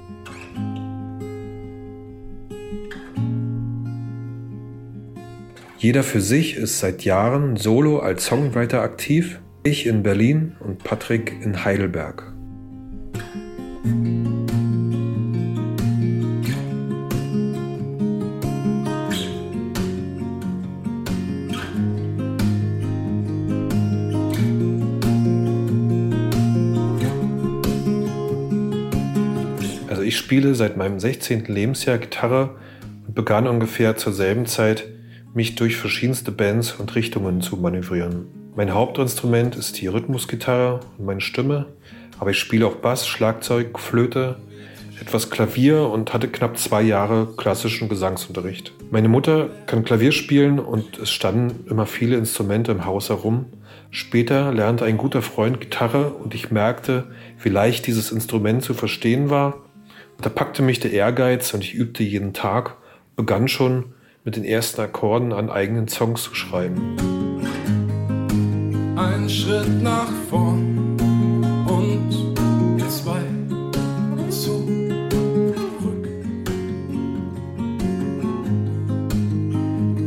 Jeder 5.79 6.03
für 6.03 6.21
sich 6.21 6.57
ist 6.57 6.81
seit 6.81 7.05
Jahren 7.05 7.57
solo 7.57 8.01
als 8.01 8.27
Songwriter 8.27 8.83
aktiv. 8.83 9.41
Ich 9.63 9.87
in 9.87 10.03
Berlin 10.03 10.57
und 10.59 10.83
Patrick 10.83 11.33
in 11.41 11.65
Heidelberg. 11.65 12.33
Spiele 30.29 30.55
seit 30.55 30.77
meinem 30.77 31.01
16. 31.01 31.47
Lebensjahr 31.47 31.97
Gitarre 31.97 32.51
und 33.07 33.15
begann 33.15 33.47
ungefähr 33.47 33.97
zur 33.97 34.13
selben 34.13 34.45
Zeit, 34.45 34.85
mich 35.33 35.55
durch 35.55 35.77
verschiedenste 35.77 36.33
Bands 36.33 36.75
und 36.75 36.95
Richtungen 36.95 37.41
zu 37.41 37.57
manövrieren. 37.57 38.27
Mein 38.55 38.75
Hauptinstrument 38.75 39.57
ist 39.57 39.81
die 39.81 39.87
Rhythmusgitarre 39.87 40.81
und 40.99 41.07
meine 41.07 41.23
Stimme, 41.23 41.65
aber 42.19 42.33
ich 42.33 42.39
spiele 42.39 42.67
auch 42.67 42.75
Bass, 42.75 43.09
Schlagzeug, 43.09 43.79
Flöte, 43.79 44.37
etwas 45.01 45.31
Klavier 45.31 45.89
und 45.89 46.13
hatte 46.13 46.29
knapp 46.29 46.59
zwei 46.59 46.83
Jahre 46.83 47.29
klassischen 47.39 47.89
Gesangsunterricht. 47.89 48.75
Meine 48.91 49.09
Mutter 49.09 49.49
kann 49.65 49.83
Klavier 49.83 50.13
spielen 50.13 50.59
und 50.59 50.99
es 50.99 51.11
standen 51.11 51.67
immer 51.71 51.87
viele 51.87 52.19
Instrumente 52.19 52.71
im 52.71 52.85
Haus 52.85 53.09
herum. 53.09 53.47
Später 53.91 54.53
lernte 54.53 54.85
ein 54.85 54.99
guter 54.99 55.23
Freund 55.23 55.59
Gitarre 55.59 56.11
und 56.11 56.35
ich 56.35 56.51
merkte, 56.51 57.05
wie 57.43 57.49
leicht 57.49 57.87
dieses 57.87 58.13
Instrument 58.13 58.63
zu 58.63 58.75
verstehen 58.75 59.31
war. 59.31 59.55
Da 60.21 60.31
packte 60.31 60.63
mich 60.63 60.81
der 60.81 60.93
Ehrgeiz 60.93 61.55
und 61.55 61.63
ich 61.63 61.75
übte 61.75 62.03
jeden 62.03 62.33
Tag, 62.33 62.77
begann 63.15 63.47
schon 63.47 63.95
mit 64.25 64.35
den 64.35 64.45
ersten 64.45 64.81
Akkorden 64.81 65.33
an 65.33 65.49
eigenen 65.49 65.87
Songs 65.87 66.25
zu 66.25 66.35
schreiben. 66.35 66.97
Ein 68.97 69.29
Schritt 69.31 69.81
nach 69.81 70.11
vorn 70.29 70.97
und 71.69 72.35
zwei 72.91 73.21
zurück. 74.29 76.09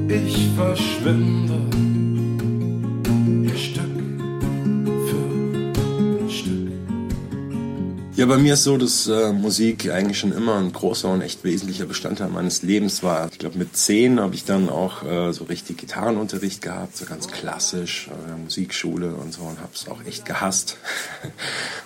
Ich 0.10 0.50
verschwinde 0.58 1.71
Ja, 8.22 8.28
bei 8.28 8.38
mir 8.38 8.54
ist 8.54 8.66
so, 8.66 8.78
dass 8.78 9.08
äh, 9.08 9.34
Musik 9.34 9.90
eigentlich 9.90 10.20
schon 10.20 10.32
immer 10.32 10.60
ein 10.60 10.72
großer 10.72 11.10
und 11.10 11.22
echt 11.22 11.44
wesentlicher 11.44 11.88
Bestandteil 11.88 12.30
meines 12.30 12.62
Lebens 12.62 13.02
war. 13.02 13.28
Ich 13.32 13.40
glaube, 13.40 13.58
mit 13.58 13.76
zehn 13.76 14.20
habe 14.20 14.36
ich 14.36 14.46
dann 14.46 14.70
auch 14.70 15.02
äh, 15.02 15.34
so 15.34 15.46
richtig 15.46 15.78
Gitarrenunterricht 15.78 16.62
gehabt, 16.62 16.96
so 16.96 17.06
ganz 17.06 17.30
klassisch, 17.30 18.10
äh, 18.10 18.38
Musikschule 18.40 19.16
und 19.16 19.34
so 19.34 19.42
und 19.42 19.58
habe 19.60 19.72
es 19.74 19.88
auch 19.88 20.06
echt 20.06 20.26
gehasst. 20.26 20.78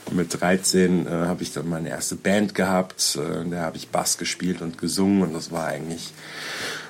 und 0.08 0.15
mit 0.17 0.38
13 0.38 1.08
äh, 1.08 1.10
habe 1.10 1.41
ich 1.41 1.54
dann 1.54 1.69
meine 1.69 1.88
erste 1.88 2.15
Band 2.15 2.54
gehabt, 2.54 3.17
äh, 3.17 3.43
in 3.43 3.52
der 3.52 3.62
habe 3.62 3.78
ich 3.78 3.88
Bass 3.88 4.17
gespielt 4.17 4.62
und 4.62 4.78
gesungen 4.78 5.21
und 5.21 5.34
das 5.34 5.54
war 5.54 5.67
eigentlich 5.67 6.12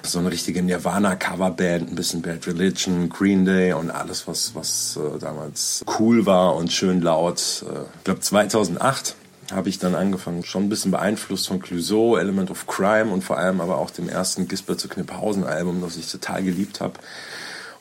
so 0.01 0.17
eine 0.17 0.31
richtige 0.31 0.63
Nirvana-Coverband, 0.63 1.91
ein 1.91 1.95
bisschen 1.95 2.23
Bad 2.23 2.47
Religion, 2.47 3.09
Green 3.09 3.45
Day 3.45 3.73
und 3.73 3.91
alles, 3.91 4.27
was, 4.27 4.55
was 4.55 4.97
äh, 4.97 5.19
damals 5.19 5.85
cool 5.99 6.25
war 6.25 6.55
und 6.55 6.73
schön 6.73 7.03
laut. 7.03 7.63
Äh, 7.69 7.81
ich 7.99 8.03
glaube 8.05 8.21
2008 8.21 9.15
habe 9.51 9.69
ich 9.69 9.79
dann 9.79 9.95
angefangen, 9.95 10.43
schon 10.43 10.63
ein 10.63 10.69
bisschen 10.69 10.91
beeinflusst 10.91 11.47
von 11.47 11.59
Clouseau, 11.59 12.17
Element 12.17 12.51
of 12.51 12.67
Crime 12.67 13.11
und 13.11 13.23
vor 13.23 13.37
allem 13.37 13.61
aber 13.61 13.77
auch 13.77 13.91
dem 13.91 14.09
ersten 14.09 14.47
Gisbert 14.47 14.79
zu 14.79 14.87
Kniphausen 14.87 15.43
Album, 15.43 15.81
das 15.81 15.97
ich 15.97 16.11
total 16.11 16.43
geliebt 16.43 16.81
habe. 16.81 16.93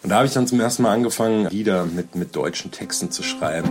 Und 0.03 0.11
da 0.11 0.17
habe 0.17 0.27
ich 0.27 0.33
dann 0.35 0.47
zum 0.47 0.61
ersten 0.61 0.83
Mal 0.83 0.93
angefangen, 0.93 1.49
Lieder 1.49 1.87
mit, 1.87 2.15
mit 2.15 2.37
deutschen 2.37 2.71
Texten 2.71 3.11
zu 3.11 3.23
schreiben. 3.23 3.71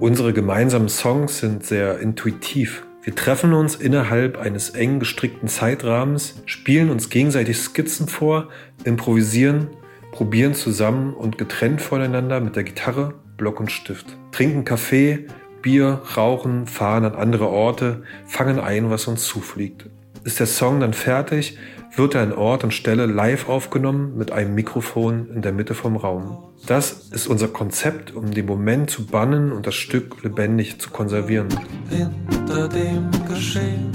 Unsere 0.00 0.32
gemeinsamen 0.32 0.88
Songs 0.88 1.38
sind 1.38 1.64
sehr 1.64 2.00
intuitiv. 2.00 2.84
Wir 3.02 3.14
treffen 3.14 3.54
uns 3.54 3.76
innerhalb 3.76 4.36
eines 4.38 4.70
eng 4.70 4.98
gestrickten 4.98 5.48
Zeitrahmens, 5.48 6.34
spielen 6.44 6.90
uns 6.90 7.08
gegenseitig 7.08 7.58
Skizzen 7.58 8.08
vor, 8.08 8.48
improvisieren, 8.84 9.68
probieren 10.12 10.54
zusammen 10.54 11.14
und 11.14 11.38
getrennt 11.38 11.80
voneinander 11.80 12.40
mit 12.40 12.56
der 12.56 12.64
Gitarre, 12.64 13.14
Block 13.36 13.60
und 13.60 13.70
Stift. 13.70 14.06
Trinken 14.32 14.64
Kaffee, 14.64 15.26
Bier, 15.62 16.02
rauchen, 16.16 16.66
fahren 16.66 17.04
an 17.04 17.14
andere 17.14 17.48
Orte, 17.48 18.02
fangen 18.26 18.58
ein, 18.58 18.90
was 18.90 19.06
uns 19.06 19.24
zufliegt. 19.24 19.86
Ist 20.24 20.40
der 20.40 20.46
Song 20.46 20.80
dann 20.80 20.92
fertig, 20.92 21.58
wird 21.96 22.14
er 22.14 22.22
an 22.22 22.32
Ort 22.32 22.64
und 22.64 22.72
Stelle 22.72 23.06
live 23.06 23.48
aufgenommen 23.48 24.16
mit 24.16 24.32
einem 24.32 24.54
Mikrofon 24.54 25.28
in 25.34 25.42
der 25.42 25.52
Mitte 25.52 25.74
vom 25.74 25.96
Raum. 25.96 26.38
Das 26.66 27.08
ist 27.10 27.26
unser 27.26 27.48
Konzept, 27.48 28.14
um 28.14 28.30
den 28.30 28.46
Moment 28.46 28.90
zu 28.90 29.06
bannen 29.06 29.50
und 29.52 29.66
das 29.66 29.74
Stück 29.74 30.22
lebendig 30.22 30.80
zu 30.80 30.90
konservieren. 30.90 31.48
hinter 31.88 32.68
dem 32.68 33.10
Geschehen. 33.28 33.90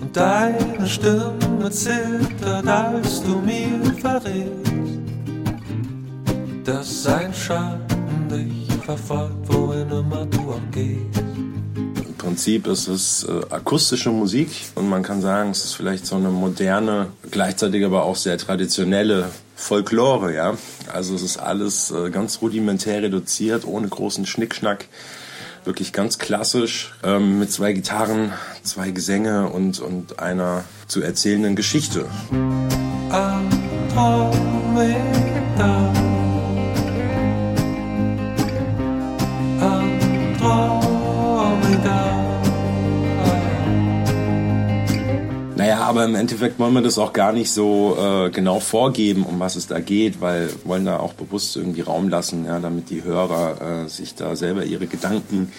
Und 0.00 0.16
deine 0.16 0.86
Stimme 0.86 1.70
zittert, 1.70 2.66
als 2.66 3.22
du 3.22 3.38
mir 3.38 3.80
verrätst, 4.22 4.72
dass 6.64 7.06
ein 7.06 7.34
Schatten 7.34 8.28
dich 8.28 8.72
verfolgt, 8.84 9.48
wohin 9.48 9.90
immer 9.90 10.26
du 10.26 10.52
auch 10.52 10.70
gehst. 10.70 11.22
Im 11.76 12.14
Prinzip 12.18 12.66
ist 12.66 12.88
es 12.88 13.24
äh, 13.24 13.40
akustische 13.50 14.10
Musik 14.10 14.48
und 14.74 14.88
man 14.88 15.02
kann 15.02 15.20
sagen, 15.20 15.50
es 15.50 15.64
ist 15.64 15.74
vielleicht 15.74 16.06
so 16.06 16.16
eine 16.16 16.28
moderne, 16.30 17.08
gleichzeitig 17.30 17.84
aber 17.84 18.04
auch 18.04 18.16
sehr 18.16 18.38
traditionelle 18.38 19.28
Folklore, 19.56 20.34
ja. 20.34 20.56
Also 20.92 21.14
es 21.14 21.22
ist 21.22 21.36
alles 21.38 21.90
äh, 21.90 22.10
ganz 22.10 22.40
rudimentär 22.42 23.02
reduziert, 23.02 23.64
ohne 23.66 23.88
großen 23.88 24.26
Schnickschnack. 24.26 24.86
Wirklich 25.64 25.92
ganz 25.92 26.18
klassisch, 26.18 26.92
ähm, 27.04 27.38
mit 27.38 27.52
zwei 27.52 27.72
Gitarren, 27.72 28.32
zwei 28.64 28.90
Gesänge 28.90 29.48
und, 29.48 29.78
und 29.78 30.18
einer 30.18 30.64
zu 30.88 31.00
erzählenden 31.00 31.54
Geschichte. 31.54 32.06
Andromeda. 33.94 35.02
Andromeda. 39.60 40.92
Naja, 45.56 45.80
aber 45.80 46.06
im 46.06 46.14
Endeffekt 46.14 46.58
wollen 46.58 46.72
wir 46.72 46.80
das 46.80 46.98
auch 46.98 47.12
gar 47.12 47.32
nicht 47.32 47.52
so 47.52 47.96
äh, 48.00 48.30
genau 48.30 48.60
vorgeben, 48.60 49.24
um 49.24 49.38
was 49.38 49.56
es 49.56 49.66
da 49.66 49.80
geht, 49.80 50.22
weil 50.22 50.48
wollen 50.64 50.86
da 50.86 50.98
auch 50.98 51.12
bewusst 51.12 51.54
irgendwie 51.56 51.82
Raum 51.82 52.08
lassen, 52.08 52.46
ja, 52.46 52.60
damit 52.60 52.88
die 52.88 53.04
Hörer 53.04 53.84
äh, 53.84 53.88
sich 53.88 54.14
da 54.14 54.34
selber 54.36 54.64
ihre 54.64 54.86
Gedanken 54.86 55.52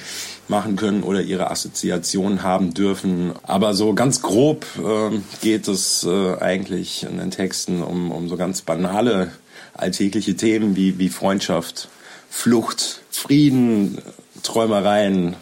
machen 0.47 0.75
können 0.75 1.03
oder 1.03 1.21
ihre 1.21 1.49
Assoziationen 1.49 2.43
haben 2.43 2.73
dürfen. 2.73 3.31
Aber 3.43 3.73
so 3.73 3.93
ganz 3.93 4.21
grob 4.21 4.65
äh, 4.77 5.17
geht 5.41 5.67
es 5.67 6.03
äh, 6.03 6.37
eigentlich 6.39 7.03
in 7.03 7.17
den 7.17 7.31
Texten 7.31 7.81
um, 7.81 8.11
um 8.11 8.29
so 8.29 8.37
ganz 8.37 8.61
banale 8.61 9.31
alltägliche 9.73 10.35
Themen 10.35 10.75
wie, 10.75 10.99
wie 10.99 11.09
Freundschaft, 11.09 11.89
Flucht, 12.29 13.01
Frieden, 13.09 13.97
Träumereien, 14.43 15.35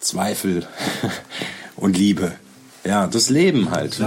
Zweifel 0.00 0.66
und 1.76 1.96
Liebe. 1.96 2.32
Ja, 2.84 3.06
das 3.06 3.30
Leben 3.30 3.70
halt. 3.70 4.00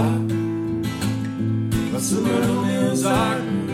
Was 1.91 2.11
immer 2.11 2.41
du 2.47 2.53
mir 2.61 2.95
sagen 2.95 3.69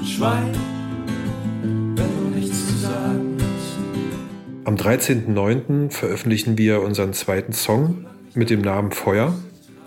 willst. 0.00 0.12
Schweig, 0.14 0.54
Am 4.64 4.76
13.09. 4.76 5.90
veröffentlichen 5.90 6.56
wir 6.56 6.82
unseren 6.82 7.12
zweiten 7.14 7.52
Song 7.52 8.06
mit 8.34 8.48
dem 8.48 8.60
Namen 8.60 8.92
Feuer 8.92 9.34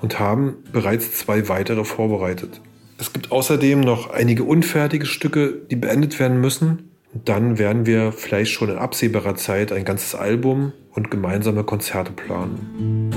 und 0.02 0.20
haben 0.20 0.56
bereits 0.74 1.14
zwei 1.14 1.48
weitere 1.48 1.86
vorbereitet. 1.86 2.60
Es 2.98 3.14
gibt 3.14 3.32
außerdem 3.32 3.80
noch 3.80 4.10
einige 4.10 4.44
unfertige 4.44 5.06
Stücke, 5.06 5.54
die 5.72 5.78
beendet 5.78 6.20
werden 6.20 6.42
müssen. 6.42 6.92
Dann 7.14 7.58
werden 7.58 7.86
wir 7.86 8.12
vielleicht 8.12 8.52
schon 8.52 8.70
in 8.70 8.78
absehbarer 8.78 9.36
Zeit 9.36 9.72
ein 9.72 9.86
ganzes 9.86 10.14
Album 10.14 10.74
und 10.94 11.10
gemeinsame 11.10 11.64
Konzerte 11.64 12.12
planen. 12.12 13.12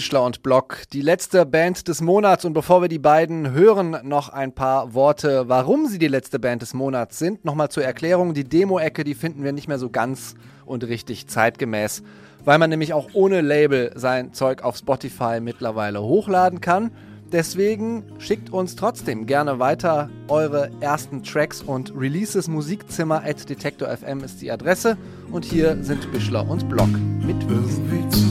Bischler 0.00 0.24
und 0.24 0.42
Block, 0.42 0.84
die 0.94 1.02
letzte 1.02 1.44
Band 1.44 1.86
des 1.86 2.00
Monats. 2.00 2.46
Und 2.46 2.54
bevor 2.54 2.80
wir 2.80 2.88
die 2.88 2.98
beiden 2.98 3.50
hören, 3.50 3.98
noch 4.02 4.30
ein 4.30 4.54
paar 4.54 4.94
Worte, 4.94 5.44
warum 5.48 5.88
sie 5.88 5.98
die 5.98 6.08
letzte 6.08 6.38
Band 6.38 6.62
des 6.62 6.72
Monats 6.72 7.18
sind. 7.18 7.44
Nochmal 7.44 7.68
zur 7.68 7.84
Erklärung, 7.84 8.32
die 8.32 8.44
Demo-Ecke, 8.44 9.04
die 9.04 9.14
finden 9.14 9.44
wir 9.44 9.52
nicht 9.52 9.68
mehr 9.68 9.78
so 9.78 9.90
ganz 9.90 10.36
und 10.64 10.84
richtig 10.84 11.28
zeitgemäß, 11.28 12.02
weil 12.46 12.56
man 12.56 12.70
nämlich 12.70 12.94
auch 12.94 13.10
ohne 13.12 13.42
Label 13.42 13.92
sein 13.94 14.32
Zeug 14.32 14.62
auf 14.62 14.78
Spotify 14.78 15.38
mittlerweile 15.38 16.00
hochladen 16.00 16.62
kann. 16.62 16.92
Deswegen 17.30 18.04
schickt 18.16 18.48
uns 18.48 18.76
trotzdem 18.76 19.26
gerne 19.26 19.58
weiter 19.58 20.08
eure 20.28 20.70
ersten 20.80 21.22
Tracks 21.22 21.60
und 21.60 21.92
Releases. 21.94 22.48
Musikzimmer 22.48 23.22
at 23.22 23.50
Detektor 23.50 23.94
FM 23.94 24.24
ist 24.24 24.40
die 24.40 24.50
Adresse. 24.50 24.96
Und 25.30 25.44
hier 25.44 25.76
sind 25.82 26.10
Bischler 26.10 26.48
und 26.48 26.70
Block 26.70 26.88
mit 27.20 27.46
Würsten. 27.50 28.29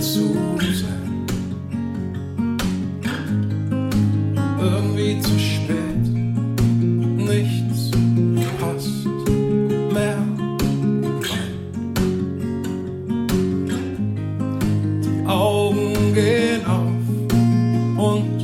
Müde 0.00 0.06
zu 0.06 0.72
sein. 0.72 1.26
Irgendwie 4.60 5.20
zu 5.20 5.38
spät, 5.38 6.08
nichts 7.16 7.90
passt 8.58 9.06
mehr. 9.92 10.18
Die 15.04 15.26
Augen 15.26 16.14
gehen 16.14 16.64
auf 16.66 16.90
und 17.98 18.40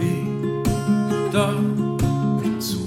wieder 0.00 1.54
zu. 2.58 2.78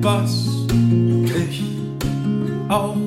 Was 0.00 0.43
all 2.74 3.03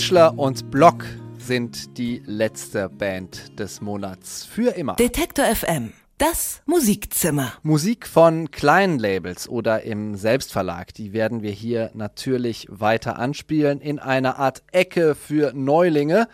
Bischler 0.00 0.38
und 0.38 0.70
Block 0.70 1.04
sind 1.36 1.98
die 1.98 2.22
letzte 2.24 2.88
Band 2.88 3.58
des 3.60 3.82
Monats. 3.82 4.46
Für 4.46 4.70
immer. 4.74 4.94
Detektor 4.94 5.44
FM, 5.44 5.92
das 6.16 6.62
Musikzimmer. 6.64 7.52
Musik 7.62 8.06
von 8.06 8.50
kleinen 8.50 8.98
Labels 8.98 9.46
oder 9.46 9.82
im 9.82 10.14
Selbstverlag, 10.14 10.94
die 10.94 11.12
werden 11.12 11.42
wir 11.42 11.50
hier 11.50 11.90
natürlich 11.92 12.66
weiter 12.70 13.18
anspielen 13.18 13.82
in 13.82 13.98
einer 13.98 14.38
Art 14.38 14.62
Ecke 14.72 15.14
für 15.14 15.52
Neulinge. 15.54 16.28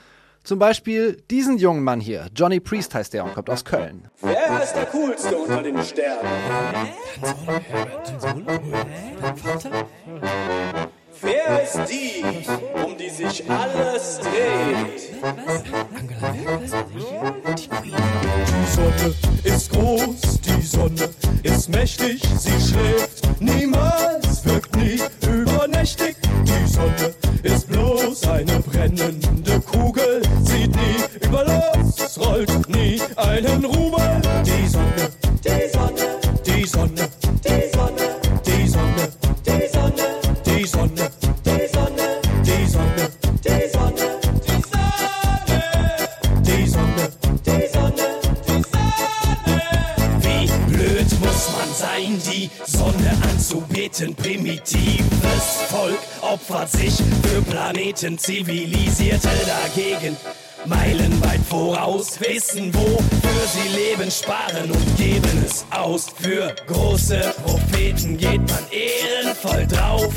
Zum 0.45 0.61
Beispiel 0.61 1.21
diesen 1.29 1.59
jungen 1.59 1.83
Mann 1.83 1.99
hier. 1.99 2.29
Johnny 2.37 2.61
Priest 2.61 2.95
heißt 2.95 3.15
der 3.15 3.25
und 3.25 3.35
kommt 3.35 3.51
aus 3.51 3.65
Köln. 3.65 4.09
Wer 4.21 4.63
ist 4.63 4.75
der 4.75 4.87
Coolste 4.87 5.37
unter 5.37 5.65
den 5.65 5.83
Sternen? 5.83 6.31
Wer 11.23 11.63
ist 11.63 11.81
die, 11.91 12.23
um 12.85 12.97
die 12.97 13.09
sich 13.11 13.45
alles 13.49 14.21
dreht? 14.21 15.13
Die 18.47 18.73
Sonne 18.75 19.15
ist 19.45 19.71
groß, 19.71 20.41
die 20.41 20.63
Sonne 20.63 21.09
ist 21.43 21.69
mächtig, 21.69 22.23
sie 22.39 22.61
schläft 22.61 23.41
niemals, 23.41 24.45
wirkt 24.45 24.77
nie 24.77 25.01
übernächtig. 25.27 26.17
Die 26.45 26.73
Sonne 26.73 27.15
ist 27.43 27.69
bloß 27.69 28.29
eine 28.29 28.61
brennende 28.61 29.61
Kugel, 29.61 30.23
sieht 30.45 30.75
nie 30.77 31.27
über 31.27 31.45
los, 31.45 32.19
rollt 32.19 32.69
nie 32.69 33.01
einen 33.17 33.65
Rubel. 33.65 34.21
Die 34.45 34.67
Sonne, 34.67 35.11
die 35.45 35.69
Sonne, 35.73 36.19
die 36.45 36.67
Sonne, 36.67 37.09
die 37.47 37.69
Sonne, 37.69 38.17
die 38.45 38.69
Sonne, 38.69 39.09
die 39.47 39.69
Sonne, 39.73 40.07
die 40.45 40.67
Sonne, 40.67 40.96
anzubeten? 53.97 54.15
Primitives 54.15 55.63
Volk 55.69 55.99
opfert 56.23 56.71
sich 56.71 56.95
für 57.23 57.43
Planeten, 57.43 58.19
zivilisierte 58.19 59.29
dagegen. 59.47 60.17
Meilenweit 60.67 61.41
voraus, 61.49 62.19
wissen, 62.21 62.75
wofür 62.75 63.47
sie 63.47 63.69
leben, 63.69 64.11
sparen 64.11 64.71
und 64.71 64.97
geben 64.97 65.45
es 65.45 65.65
aus. 65.71 66.07
Für 66.21 66.55
große 66.67 67.35
Propheten 67.45 68.17
geht 68.17 68.41
man 68.41 68.65
ehrenvoll 68.71 69.67
drauf. 69.67 70.13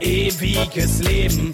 Ewiges 0.00 1.00
Leben, 1.00 1.52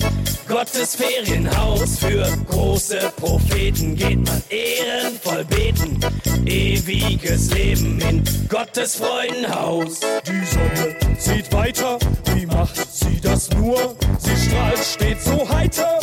Gottes 0.49 0.97
Ferienhaus. 0.97 1.99
Für 1.99 2.27
große 2.49 3.13
Propheten 3.17 3.97
geht 3.97 4.25
man 4.25 4.43
ehrenvoll 4.51 5.45
beten. 5.45 5.99
Ewiges 6.47 7.53
Leben 7.53 8.01
in 8.01 8.25
Gottes 8.49 8.97
Freudenhaus. 8.97 10.01
Die 10.27 10.45
Sonne 10.45 10.97
zieht 11.19 11.53
weiter, 11.53 11.99
wie 12.35 12.47
macht 12.47 12.77
sie 12.93 13.21
das 13.21 13.49
nur? 13.51 13.97
Sie 14.19 14.37
strahlt 14.37 14.79
stets 14.79 15.25
so 15.25 15.49
heiter, 15.49 15.99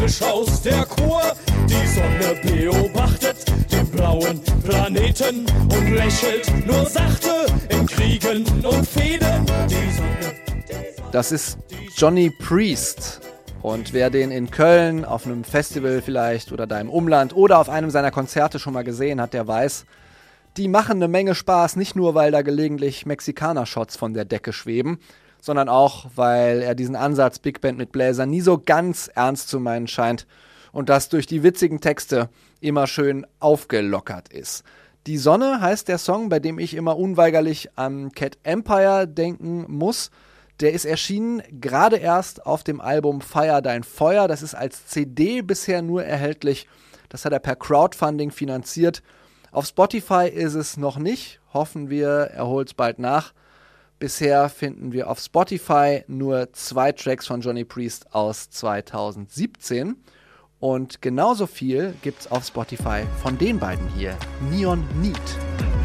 frisch 0.00 0.22
aus 0.22 0.62
der 0.62 0.84
Kur. 0.86 1.20
Die 1.68 1.86
Sonne 1.86 2.40
beobachtet 2.42 3.36
den 3.70 3.86
blauen 3.90 4.40
Planeten 4.64 5.46
und 5.62 5.90
lächelt 5.90 6.66
nur 6.66 6.86
sachte 6.86 7.46
in 7.68 7.86
Kriegen 7.86 8.44
und 8.64 8.86
Fehden. 8.86 9.46
Die 9.68 9.90
Sonne 9.92 10.34
Das 11.12 11.32
ist 11.32 11.58
Johnny 11.96 12.30
Priest. 12.30 13.20
Und 13.62 13.92
wer 13.92 14.08
den 14.08 14.30
in 14.30 14.50
Köln 14.50 15.04
auf 15.04 15.26
einem 15.26 15.44
Festival 15.44 16.00
vielleicht 16.00 16.50
oder 16.50 16.66
da 16.66 16.80
im 16.80 16.88
Umland 16.88 17.36
oder 17.36 17.58
auf 17.58 17.68
einem 17.68 17.90
seiner 17.90 18.10
Konzerte 18.10 18.58
schon 18.58 18.72
mal 18.72 18.84
gesehen 18.84 19.20
hat, 19.20 19.34
der 19.34 19.46
weiß, 19.46 19.84
Die 20.56 20.66
machen 20.66 20.96
eine 20.96 21.06
Menge 21.06 21.36
Spaß, 21.36 21.76
nicht 21.76 21.94
nur, 21.94 22.14
weil 22.16 22.32
da 22.32 22.42
gelegentlich 22.42 23.06
Mexikaner-Shots 23.06 23.96
von 23.96 24.14
der 24.14 24.24
Decke 24.24 24.52
schweben, 24.52 24.98
sondern 25.40 25.68
auch, 25.68 26.06
weil 26.14 26.62
er 26.62 26.74
diesen 26.74 26.96
Ansatz 26.96 27.38
Big 27.38 27.60
Band 27.60 27.78
mit 27.78 27.92
Bläser 27.92 28.26
nie 28.26 28.40
so 28.40 28.58
ganz 28.58 29.10
ernst 29.14 29.48
zu 29.48 29.60
meinen 29.60 29.88
scheint 29.88 30.26
und 30.72 30.88
das 30.88 31.08
durch 31.08 31.26
die 31.26 31.42
witzigen 31.42 31.80
Texte 31.80 32.28
immer 32.60 32.86
schön 32.86 33.26
aufgelockert 33.38 34.28
ist. 34.32 34.64
Die 35.06 35.16
Sonne 35.16 35.60
heißt 35.60 35.88
der 35.88 35.98
Song, 35.98 36.28
bei 36.28 36.40
dem 36.40 36.58
ich 36.58 36.74
immer 36.74 36.96
unweigerlich 36.96 37.70
an 37.76 38.12
Cat 38.12 38.38
Empire 38.42 39.08
denken 39.08 39.64
muss. 39.68 40.10
Der 40.60 40.74
ist 40.74 40.84
erschienen 40.84 41.42
gerade 41.58 41.96
erst 41.96 42.44
auf 42.44 42.62
dem 42.62 42.82
Album 42.82 43.22
Feier 43.22 43.62
dein 43.62 43.82
Feuer. 43.82 44.28
Das 44.28 44.42
ist 44.42 44.54
als 44.54 44.86
CD 44.86 45.40
bisher 45.40 45.80
nur 45.80 46.04
erhältlich. 46.04 46.68
Das 47.08 47.24
hat 47.24 47.32
er 47.32 47.38
per 47.38 47.56
Crowdfunding 47.56 48.30
finanziert. 48.30 49.02
Auf 49.52 49.64
Spotify 49.64 50.28
ist 50.28 50.54
es 50.54 50.76
noch 50.76 50.98
nicht. 50.98 51.40
Hoffen 51.54 51.88
wir, 51.88 52.08
er 52.08 52.46
holt 52.46 52.68
es 52.68 52.74
bald 52.74 52.98
nach. 52.98 53.32
Bisher 54.00 54.48
finden 54.48 54.92
wir 54.92 55.10
auf 55.10 55.20
Spotify 55.20 56.04
nur 56.08 56.50
zwei 56.54 56.90
Tracks 56.90 57.26
von 57.26 57.42
Johnny 57.42 57.66
Priest 57.66 58.14
aus 58.14 58.48
2017. 58.48 59.94
Und 60.58 61.02
genauso 61.02 61.46
viel 61.46 61.94
gibt's 62.00 62.26
auf 62.26 62.46
Spotify 62.46 63.02
von 63.22 63.36
den 63.36 63.58
beiden 63.58 63.86
hier. 63.88 64.16
Neon 64.50 64.88
Neat. 65.02 65.79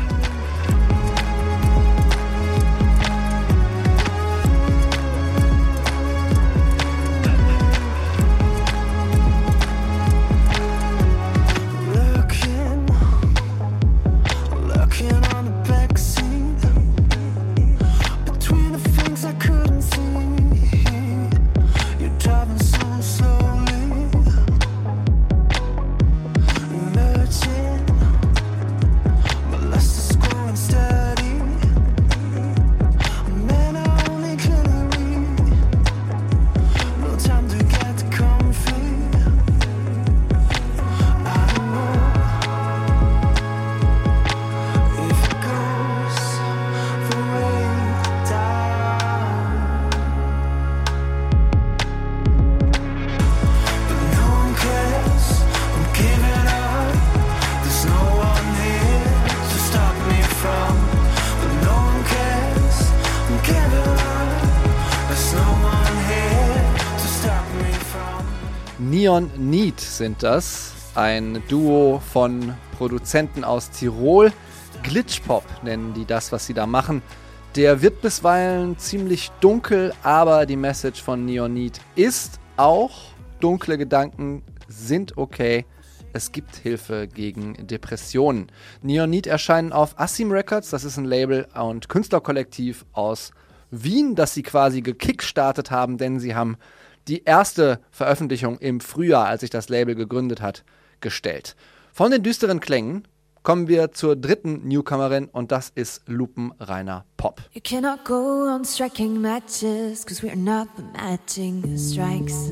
Neon 69.06 69.30
Neat 69.38 69.80
sind 69.80 70.24
das. 70.24 70.74
Ein 70.96 71.44
Duo 71.48 72.02
von 72.12 72.56
Produzenten 72.76 73.44
aus 73.44 73.70
Tirol. 73.70 74.34
Glitchpop 74.82 75.44
nennen 75.62 75.94
die 75.94 76.06
das, 76.06 76.32
was 76.32 76.48
sie 76.48 76.56
da 76.56 76.66
machen. 76.66 77.04
Der 77.56 77.84
wird 77.84 78.02
bisweilen 78.02 78.80
ziemlich 78.80 79.30
dunkel, 79.42 79.94
aber 80.02 80.48
die 80.48 80.56
Message 80.56 81.04
von 81.04 81.24
Neon 81.24 81.54
Neat 81.54 81.80
ist 81.94 82.40
auch, 82.58 83.12
dunkle 83.42 83.78
Gedanken 83.78 84.42
sind 84.68 85.20
okay. 85.20 85.68
Es 86.14 86.32
gibt 86.32 86.56
Hilfe 86.56 87.08
gegen 87.08 87.68
Depressionen. 87.68 88.48
Neon 88.82 89.12
Neat 89.12 89.28
erscheinen 89.28 89.72
auf 89.72 90.00
Assim 90.00 90.32
Records, 90.32 90.72
das 90.72 90.84
ist 90.84 90.98
ein 90.98 91.06
Label 91.06 91.46
und 91.54 91.90
Künstlerkollektiv 91.90 92.88
aus 92.92 93.34
Wien, 93.70 94.16
das 94.16 94.34
sie 94.34 94.42
quasi 94.42 94.82
gekickstartet 94.82 95.70
haben, 95.70 96.00
denn 96.00 96.20
sie 96.20 96.34
haben 96.34 96.58
die 97.08 97.24
erste 97.24 97.80
Veröffentlichung 97.92 98.58
im 98.58 98.80
Frühjahr, 98.80 99.28
als 99.28 99.42
sich 99.42 99.50
das 99.50 99.70
Label 99.70 99.96
gegründet 99.96 100.42
hat, 100.42 100.64
gestellt. 101.02 101.56
Von 101.94 102.12
den 102.12 102.24
düsteren 102.24 102.60
Klängen 102.60 103.08
kommen 103.44 103.68
wir 103.68 103.92
zur 103.92 104.16
dritten 104.16 104.68
Newcomerin 104.68 105.28
und 105.28 105.52
das 105.52 105.72
ist 105.76 106.02
Lupenreiner 106.08 107.06
Pop. 107.16 107.42
You 107.54 107.62
cannot 107.64 108.04
go 108.04 108.48
on 108.48 108.66
striking 108.66 109.22
matches, 109.22 110.06
cause 110.06 110.24
we 110.24 110.30
are 110.30 110.36
not 110.36 110.68
the 110.78 110.84
matching 110.94 111.78
strikes. 111.78 112.50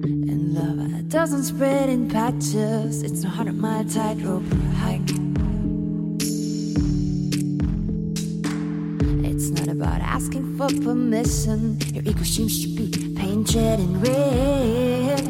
And 0.00 0.54
love 0.54 1.08
doesn't 1.08 1.44
spread 1.44 1.88
in 1.88 2.08
patches, 2.08 3.02
it's 3.02 3.22
no 3.22 3.28
hundred 3.28 3.56
mile 3.56 3.84
tightrope 3.84 4.44
hike. 4.82 5.35
About 9.76 10.00
asking 10.00 10.56
for 10.56 10.68
permission, 10.68 11.78
your 11.92 12.02
ego 12.04 12.22
seems 12.22 12.62
to 12.62 12.68
be 12.68 12.88
painted 13.14 13.78
in 13.78 14.00
red. 14.00 15.20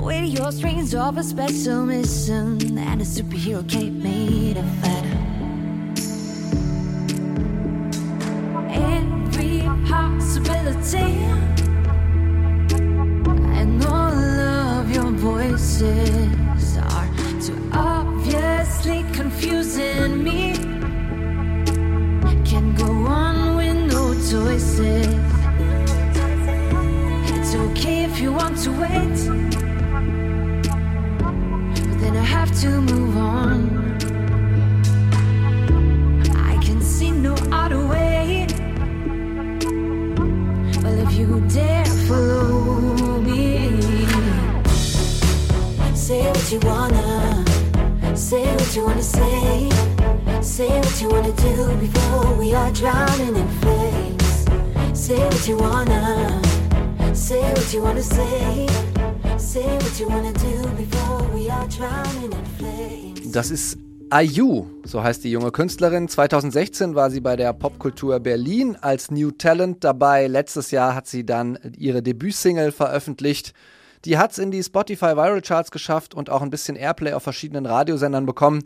With 0.00 0.26
your 0.38 0.52
strings 0.52 0.94
of 0.94 1.18
a 1.18 1.24
special 1.24 1.84
mission 1.84 2.78
and 2.78 3.00
a 3.00 3.04
superhero 3.04 3.68
cape 3.68 3.92
made 3.92 4.56
of 4.56 4.82
leather. 4.82 5.18
Every 8.70 9.62
possibility 9.88 11.10
and 13.58 13.84
all 13.84 14.18
of 14.78 14.90
your 14.94 15.10
voices 15.10 16.17
It's 27.36 27.54
okay 27.56 28.04
if 28.04 28.20
you 28.20 28.32
want 28.32 28.56
to 28.58 28.70
wait 28.70 29.18
but 31.88 32.00
then 32.00 32.16
I 32.16 32.22
have 32.22 32.56
to 32.60 32.80
move 32.82 33.16
on. 33.16 33.98
I 36.36 36.56
can 36.62 36.80
see 36.80 37.10
no 37.10 37.34
other 37.50 37.84
way. 37.86 38.46
Well, 40.80 40.98
if 41.06 41.12
you 41.18 41.40
dare 41.48 41.84
follow 42.06 43.18
me, 43.20 43.80
say 45.94 46.30
what 46.30 46.52
you 46.52 46.60
wanna, 46.60 47.44
say 48.16 48.44
what 48.54 48.76
you 48.76 48.84
wanna 48.84 49.02
say, 49.02 49.68
say 50.40 50.68
what 50.78 51.02
you 51.02 51.08
wanna 51.08 51.32
do 51.32 51.76
before 51.78 52.32
we 52.34 52.54
are 52.54 52.70
drowning 52.70 53.34
in 53.34 53.48
flames. 53.60 54.17
Say 55.08 55.16
what 55.16 55.48
you 55.48 55.56
wanna, 55.56 56.42
say 57.14 57.40
what 57.40 57.72
you 57.72 57.82
wanna 57.82 58.02
say. 58.02 58.66
Say 59.38 59.64
what 59.64 59.98
you 59.98 60.06
wanna 60.06 60.34
do 60.34 60.68
before 60.76 61.26
we 61.34 61.50
are 61.50 61.66
drowning 61.68 62.30
in 62.30 62.44
flames. 62.58 63.32
Das 63.32 63.50
ist 63.50 63.78
IU, 64.12 64.66
so 64.84 65.02
heißt 65.02 65.24
die 65.24 65.30
junge 65.30 65.50
Künstlerin. 65.50 66.08
2016 66.08 66.94
war 66.94 67.10
sie 67.10 67.20
bei 67.20 67.36
der 67.36 67.54
Popkultur 67.54 68.20
Berlin 68.20 68.76
als 68.82 69.10
New 69.10 69.30
Talent 69.30 69.82
dabei. 69.82 70.26
Letztes 70.26 70.72
Jahr 70.72 70.94
hat 70.94 71.06
sie 71.06 71.24
dann 71.24 71.58
ihre 71.78 72.02
Debütsingle 72.02 72.70
veröffentlicht. 72.70 73.54
Die 74.04 74.18
hat 74.18 74.32
es 74.32 74.38
in 74.38 74.50
die 74.50 74.62
Spotify 74.62 75.16
Viral 75.16 75.40
Charts 75.40 75.70
geschafft 75.70 76.12
und 76.12 76.28
auch 76.28 76.42
ein 76.42 76.50
bisschen 76.50 76.76
Airplay 76.76 77.14
auf 77.14 77.22
verschiedenen 77.22 77.64
Radiosendern 77.64 78.26
bekommen. 78.26 78.64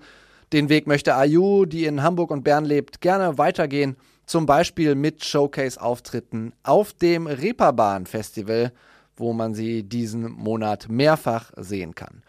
Den 0.53 0.69
Weg 0.69 0.89
möchte 0.89 1.13
IU, 1.17 1.67
die 1.67 1.85
in 1.85 2.03
Hamburg 2.03 2.33
und 2.33 2.43
Bern 2.43 2.65
lebt, 2.65 3.01
gerne 3.01 3.39
weitergehen. 3.39 3.95
Zum 4.27 4.47
Beispiel 4.47 4.95
mit 4.95 5.25
Showcase-Auftritten 5.25 6.53
auf 6.63 6.93
dem 6.93 7.27
Reeperbahn 7.27 8.07
Festival, 8.07 8.73
wo 9.17 9.33
man 9.33 9.55
sie 9.55 9.83
diesen 9.83 10.31
Monat 10.31 10.89
mehrfach 10.89 11.53
sehen 11.57 11.95
kann. 11.95 12.23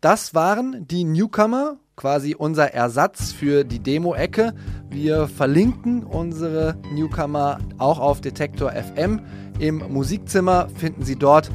Das 0.00 0.32
waren 0.32 0.86
die 0.86 1.02
Newcomer, 1.02 1.76
quasi 1.96 2.36
unser 2.36 2.72
Ersatz 2.72 3.32
für 3.32 3.64
die 3.64 3.80
Demo-Ecke. 3.80 4.54
Wir 4.88 5.26
verlinken 5.26 6.04
unsere 6.04 6.76
Newcomer 6.94 7.58
auch 7.78 7.98
auf 7.98 8.20
Detektor 8.20 8.70
FM. 8.70 9.20
Im 9.58 9.78
Musikzimmer 9.92 10.68
finden 10.76 11.04
Sie 11.04 11.16
dort. 11.16 11.50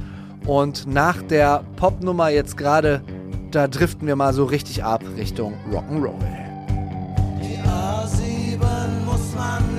Und 0.46 0.88
nach 0.88 1.22
der 1.22 1.64
Popnummer 1.78 2.28
jetzt 2.28 2.58
gerade, 2.58 3.02
da 3.52 3.70
driften 3.70 4.08
wir 4.08 4.18
mal 4.18 4.34
so 4.34 4.44
richtig 4.44 4.84
ab 4.84 5.02
Richtung 5.16 5.54
Rock'n'Roll. 5.72 6.20
Die 7.42 7.58
A7 7.66 8.58
muss 9.06 9.34
man 9.36 9.73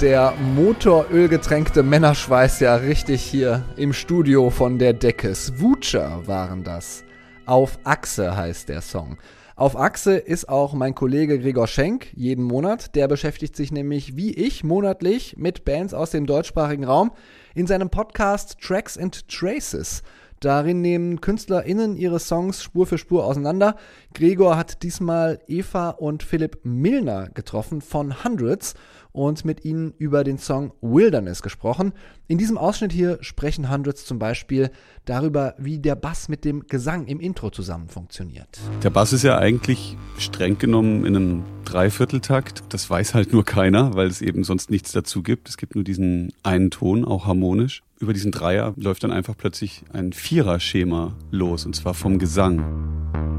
der 0.00 0.34
motorölgetränkte 0.54 1.82
Männerschweiß 1.82 2.60
ja 2.60 2.76
richtig 2.76 3.22
hier 3.22 3.64
im 3.76 3.94
Studio 3.94 4.50
von 4.50 4.78
der 4.78 4.92
Decke. 4.92 5.34
Swoocher 5.34 6.26
waren 6.26 6.64
das. 6.64 7.02
Auf 7.46 7.78
Achse 7.84 8.36
heißt 8.36 8.68
der 8.68 8.82
Song. 8.82 9.16
Auf 9.54 9.74
Achse 9.74 10.16
ist 10.16 10.50
auch 10.50 10.74
mein 10.74 10.94
Kollege 10.94 11.40
Gregor 11.40 11.66
Schenk 11.66 12.08
jeden 12.14 12.44
Monat. 12.44 12.94
Der 12.94 13.08
beschäftigt 13.08 13.56
sich 13.56 13.72
nämlich 13.72 14.16
wie 14.16 14.34
ich 14.34 14.64
monatlich 14.64 15.36
mit 15.38 15.64
Bands 15.64 15.94
aus 15.94 16.10
dem 16.10 16.26
deutschsprachigen 16.26 16.84
Raum 16.84 17.12
in 17.54 17.66
seinem 17.66 17.88
Podcast 17.88 18.58
Tracks 18.60 18.98
and 18.98 19.26
Traces. 19.28 20.02
Darin 20.40 20.82
nehmen 20.82 21.22
KünstlerInnen 21.22 21.96
ihre 21.96 22.20
Songs 22.20 22.62
Spur 22.62 22.86
für 22.86 22.98
Spur 22.98 23.24
auseinander. 23.24 23.76
Gregor 24.12 24.58
hat 24.58 24.82
diesmal 24.82 25.40
Eva 25.46 25.90
und 25.90 26.22
Philipp 26.22 26.60
Milner 26.62 27.30
getroffen 27.30 27.80
von 27.80 28.22
Hundreds 28.22 28.74
und 29.16 29.44
mit 29.44 29.64
ihnen 29.64 29.94
über 29.98 30.24
den 30.24 30.38
Song 30.38 30.72
Wilderness 30.80 31.42
gesprochen. 31.42 31.92
In 32.28 32.38
diesem 32.38 32.58
Ausschnitt 32.58 32.92
hier 32.92 33.18
sprechen 33.22 33.70
Hundreds 33.70 34.04
zum 34.04 34.18
Beispiel 34.18 34.70
darüber, 35.04 35.54
wie 35.58 35.78
der 35.78 35.94
Bass 35.94 36.28
mit 36.28 36.44
dem 36.44 36.66
Gesang 36.66 37.06
im 37.06 37.18
Intro 37.18 37.50
zusammen 37.50 37.88
funktioniert. 37.88 38.58
Der 38.82 38.90
Bass 38.90 39.12
ist 39.12 39.22
ja 39.22 39.38
eigentlich 39.38 39.96
streng 40.18 40.58
genommen 40.58 41.04
in 41.04 41.16
einem 41.16 41.44
Dreivierteltakt. 41.64 42.62
Das 42.68 42.88
weiß 42.90 43.14
halt 43.14 43.32
nur 43.32 43.44
keiner, 43.44 43.94
weil 43.94 44.08
es 44.08 44.20
eben 44.20 44.44
sonst 44.44 44.70
nichts 44.70 44.92
dazu 44.92 45.22
gibt. 45.22 45.48
Es 45.48 45.56
gibt 45.56 45.74
nur 45.74 45.84
diesen 45.84 46.32
einen 46.42 46.70
Ton, 46.70 47.04
auch 47.04 47.26
harmonisch. 47.26 47.82
Über 47.98 48.12
diesen 48.12 48.32
Dreier 48.32 48.74
läuft 48.76 49.04
dann 49.04 49.12
einfach 49.12 49.36
plötzlich 49.36 49.82
ein 49.92 50.12
Vierer-Schema 50.12 51.16
los, 51.30 51.64
und 51.64 51.74
zwar 51.74 51.94
vom 51.94 52.18
Gesang. 52.18 53.35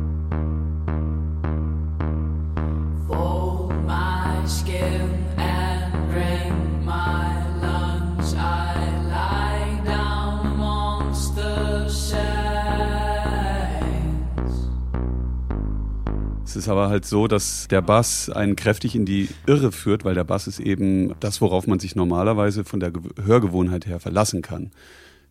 Es 16.48 16.56
ist 16.56 16.70
aber 16.70 16.88
halt 16.88 17.04
so, 17.04 17.28
dass 17.28 17.68
der 17.68 17.82
Bass 17.82 18.30
einen 18.30 18.56
kräftig 18.56 18.96
in 18.96 19.06
die 19.06 19.28
Irre 19.46 19.74
führt, 19.74 20.06
weil 20.06 20.16
der 20.16 20.24
Bass 20.24 20.48
ist 20.48 20.62
eben 20.62 21.14
das, 21.20 21.42
worauf 21.42 21.68
man 21.68 21.80
sich 21.80 21.94
normalerweise 21.94 22.64
von 22.64 22.80
der 22.80 22.92
Ge- 22.92 23.02
Hörgewohnheit 23.22 23.86
her 23.86 24.00
verlassen 24.00 24.42
kann. 24.42 24.72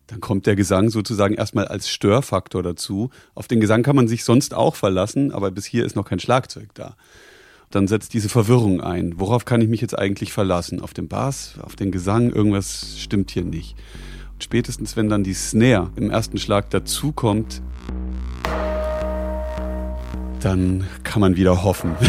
Dann 0.05 0.21
kommt 0.21 0.45
der 0.45 0.55
Gesang 0.55 0.91
sozusagen 0.91 1.33
erstmal 1.33 1.67
als 1.67 1.89
Störfaktor 1.89 2.61
dazu. 2.61 3.09
Auf 3.33 3.47
den 3.47 3.59
Gesang 3.59 3.81
kann 3.81 3.95
man 3.95 4.07
sich 4.07 4.23
sonst 4.23 4.53
auch 4.53 4.75
verlassen, 4.75 5.31
aber 5.31 5.49
bis 5.49 5.65
hier 5.65 5.85
ist 5.85 5.95
noch 5.95 6.07
kein 6.07 6.19
Schlagzeug 6.19 6.69
da. 6.75 6.95
Dann 7.71 7.87
setzt 7.87 8.13
diese 8.13 8.29
Verwirrung 8.29 8.79
ein. 8.79 9.19
Worauf 9.19 9.43
kann 9.43 9.59
ich 9.59 9.69
mich 9.69 9.81
jetzt 9.81 9.97
eigentlich 9.97 10.31
verlassen? 10.31 10.81
Auf 10.81 10.93
den 10.93 11.07
Bass, 11.07 11.55
auf 11.63 11.75
den 11.75 11.91
Gesang? 11.91 12.29
Irgendwas 12.29 12.99
stimmt 12.99 13.31
hier 13.31 13.43
nicht. 13.43 13.75
Und 14.33 14.43
spätestens, 14.43 14.95
wenn 14.95 15.09
dann 15.09 15.23
die 15.23 15.33
Snare 15.33 15.89
im 15.95 16.11
ersten 16.11 16.37
Schlag 16.37 16.69
dazukommt, 16.69 17.63
dann 20.41 20.85
kann 21.03 21.21
man 21.21 21.35
wieder 21.35 21.63
hoffen. 21.63 21.95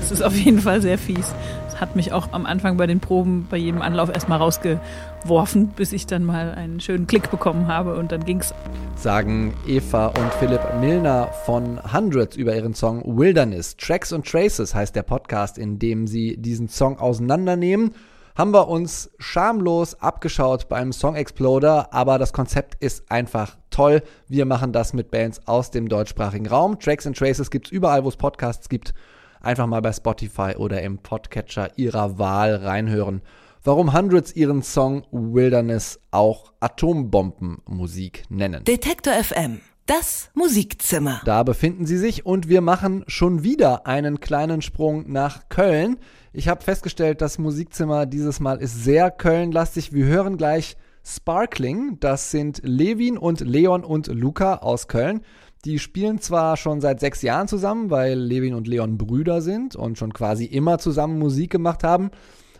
Es 0.00 0.10
ist 0.10 0.22
auf 0.22 0.34
jeden 0.34 0.60
Fall 0.60 0.80
sehr 0.80 0.96
fies. 0.96 1.34
Es 1.68 1.80
hat 1.80 1.96
mich 1.96 2.12
auch 2.12 2.32
am 2.32 2.46
Anfang 2.46 2.76
bei 2.76 2.86
den 2.86 3.00
Proben 3.00 3.46
bei 3.50 3.56
jedem 3.56 3.82
Anlauf 3.82 4.08
erstmal 4.08 4.38
rausgeworfen, 4.38 5.68
bis 5.68 5.92
ich 5.92 6.06
dann 6.06 6.24
mal 6.24 6.54
einen 6.54 6.80
schönen 6.80 7.06
Klick 7.06 7.30
bekommen 7.30 7.68
habe 7.68 7.94
und 7.96 8.10
dann 8.10 8.24
ging's. 8.24 8.54
Sagen 8.96 9.54
Eva 9.66 10.06
und 10.06 10.32
Philipp 10.34 10.60
Milner 10.80 11.28
von 11.44 11.80
Hundreds 11.92 12.36
über 12.36 12.56
ihren 12.56 12.74
Song 12.74 13.02
Wilderness. 13.04 13.76
Tracks 13.76 14.12
and 14.12 14.26
Traces 14.26 14.74
heißt 14.74 14.96
der 14.96 15.02
Podcast, 15.02 15.58
in 15.58 15.78
dem 15.78 16.06
sie 16.06 16.36
diesen 16.36 16.68
Song 16.68 16.98
auseinandernehmen. 16.98 17.92
Haben 18.38 18.54
wir 18.54 18.68
uns 18.68 19.10
schamlos 19.18 19.96
abgeschaut 20.00 20.68
beim 20.68 20.92
Song 20.92 21.16
Exploder, 21.16 21.92
aber 21.92 22.18
das 22.20 22.32
Konzept 22.32 22.76
ist 22.80 23.10
einfach 23.10 23.58
toll. 23.70 24.00
Wir 24.28 24.44
machen 24.44 24.72
das 24.72 24.92
mit 24.92 25.10
Bands 25.10 25.40
aus 25.48 25.72
dem 25.72 25.88
deutschsprachigen 25.88 26.46
Raum. 26.46 26.78
Tracks 26.78 27.04
and 27.04 27.18
Traces 27.18 27.50
gibt's 27.50 27.72
überall, 27.72 28.04
wo 28.04 28.08
es 28.08 28.16
Podcasts 28.16 28.68
gibt. 28.68 28.94
Einfach 29.40 29.66
mal 29.66 29.82
bei 29.82 29.92
Spotify 29.92 30.54
oder 30.56 30.80
im 30.82 30.98
Podcatcher 30.98 31.76
ihrer 31.76 32.20
Wahl 32.20 32.54
reinhören. 32.54 33.22
Warum 33.64 33.92
Hundreds 33.92 34.36
ihren 34.36 34.62
Song 34.62 35.04
Wilderness 35.10 35.98
auch 36.12 36.52
Atombombenmusik 36.60 38.22
nennen. 38.28 38.62
Detektor 38.62 39.14
FM, 39.14 39.62
das 39.86 40.30
Musikzimmer. 40.34 41.22
Da 41.24 41.42
befinden 41.42 41.86
sie 41.86 41.98
sich 41.98 42.24
und 42.24 42.48
wir 42.48 42.60
machen 42.60 43.02
schon 43.08 43.42
wieder 43.42 43.88
einen 43.88 44.20
kleinen 44.20 44.62
Sprung 44.62 45.10
nach 45.10 45.48
Köln. 45.48 45.96
Ich 46.32 46.48
habe 46.48 46.62
festgestellt, 46.62 47.22
das 47.22 47.38
Musikzimmer 47.38 48.04
dieses 48.04 48.38
Mal 48.38 48.60
ist 48.60 48.84
sehr 48.84 49.10
Köln-lastig. 49.10 49.94
Wir 49.94 50.04
hören 50.04 50.36
gleich 50.36 50.76
Sparkling. 51.02 51.96
Das 52.00 52.30
sind 52.30 52.60
Levin 52.62 53.16
und 53.16 53.40
Leon 53.40 53.82
und 53.82 54.08
Luca 54.08 54.56
aus 54.56 54.88
Köln. 54.88 55.22
Die 55.64 55.78
spielen 55.78 56.20
zwar 56.20 56.58
schon 56.58 56.82
seit 56.82 57.00
sechs 57.00 57.22
Jahren 57.22 57.48
zusammen, 57.48 57.90
weil 57.90 58.18
Levin 58.18 58.54
und 58.54 58.68
Leon 58.68 58.98
Brüder 58.98 59.40
sind 59.40 59.74
und 59.74 59.96
schon 59.96 60.12
quasi 60.12 60.44
immer 60.44 60.78
zusammen 60.78 61.18
Musik 61.18 61.50
gemacht 61.50 61.82
haben. 61.82 62.10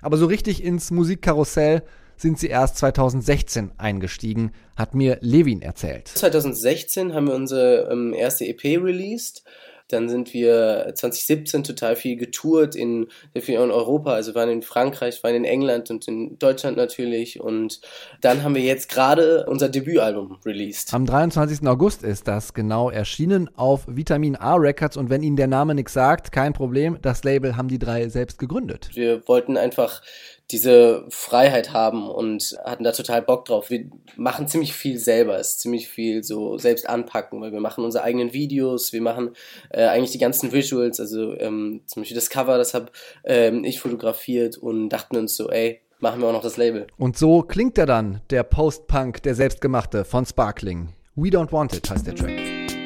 Aber 0.00 0.16
so 0.16 0.26
richtig 0.26 0.64
ins 0.64 0.90
Musikkarussell 0.90 1.82
sind 2.16 2.38
sie 2.38 2.48
erst 2.48 2.78
2016 2.78 3.72
eingestiegen, 3.76 4.52
hat 4.76 4.94
mir 4.94 5.18
Levin 5.20 5.62
erzählt. 5.62 6.08
2016 6.08 7.14
haben 7.14 7.28
wir 7.28 7.34
unsere 7.34 7.88
ähm, 7.92 8.12
erste 8.14 8.46
EP 8.46 8.64
released. 8.64 9.44
Dann 9.88 10.08
sind 10.08 10.32
wir 10.34 10.92
2017 10.94 11.64
total 11.64 11.96
viel 11.96 12.16
getourt 12.16 12.76
in, 12.76 13.08
sehr 13.32 13.42
viel 13.42 13.54
in 13.56 13.70
Europa. 13.70 14.12
Also 14.12 14.34
waren 14.34 14.50
in 14.50 14.62
Frankreich, 14.62 15.22
waren 15.24 15.34
in 15.34 15.44
England 15.44 15.90
und 15.90 16.06
in 16.06 16.38
Deutschland 16.38 16.76
natürlich. 16.76 17.40
Und 17.40 17.80
dann 18.20 18.42
haben 18.42 18.54
wir 18.54 18.62
jetzt 18.62 18.90
gerade 18.90 19.46
unser 19.46 19.68
Debütalbum 19.68 20.38
released. 20.44 20.92
Am 20.92 21.06
23. 21.06 21.66
August 21.66 22.02
ist 22.02 22.28
das 22.28 22.54
genau 22.54 22.90
erschienen 22.90 23.48
auf 23.56 23.84
Vitamin 23.86 24.36
A 24.36 24.54
Records 24.54 24.96
und 24.96 25.10
wenn 25.10 25.22
Ihnen 25.22 25.36
der 25.36 25.46
Name 25.46 25.74
nichts 25.74 25.92
sagt, 25.92 26.32
kein 26.32 26.52
Problem, 26.52 26.98
das 27.02 27.24
Label 27.24 27.56
haben 27.56 27.68
die 27.68 27.78
drei 27.78 28.08
selbst 28.08 28.38
gegründet. 28.38 28.90
Wir 28.94 29.26
wollten 29.26 29.56
einfach 29.56 30.02
diese 30.50 31.04
Freiheit 31.10 31.72
haben 31.72 32.08
und 32.08 32.58
hatten 32.64 32.84
da 32.84 32.92
total 32.92 33.22
Bock 33.22 33.44
drauf. 33.44 33.70
Wir 33.70 33.86
machen 34.16 34.48
ziemlich 34.48 34.72
viel 34.72 34.98
selber, 34.98 35.38
es 35.38 35.50
ist 35.50 35.60
ziemlich 35.60 35.88
viel 35.88 36.24
so 36.24 36.56
selbst 36.56 36.88
anpacken, 36.88 37.40
weil 37.40 37.52
wir 37.52 37.60
machen 37.60 37.84
unsere 37.84 38.04
eigenen 38.04 38.32
Videos, 38.32 38.92
wir 38.92 39.02
machen 39.02 39.34
äh, 39.70 39.84
eigentlich 39.84 40.12
die 40.12 40.18
ganzen 40.18 40.52
Visuals, 40.52 41.00
also 41.00 41.38
ähm, 41.38 41.82
zum 41.86 42.02
Beispiel 42.02 42.14
das 42.14 42.30
Cover, 42.30 42.56
das 42.56 42.72
habe 42.72 42.86
ähm, 43.24 43.64
ich 43.64 43.80
fotografiert 43.80 44.56
und 44.56 44.88
dachten 44.88 45.16
uns 45.16 45.36
so, 45.36 45.50
ey, 45.50 45.80
machen 46.00 46.20
wir 46.20 46.28
auch 46.28 46.32
noch 46.32 46.42
das 46.42 46.56
Label. 46.56 46.86
Und 46.96 47.18
so 47.18 47.42
klingt 47.42 47.76
er 47.76 47.86
dann, 47.86 48.22
der 48.30 48.42
Post-Punk, 48.42 49.22
der 49.22 49.34
selbstgemachte 49.34 50.04
von 50.04 50.24
Sparkling. 50.24 50.94
We 51.14 51.28
Don't 51.28 51.52
Want 51.52 51.74
It 51.74 51.90
heißt 51.90 52.06
der 52.06 52.14
Track. 52.14 52.38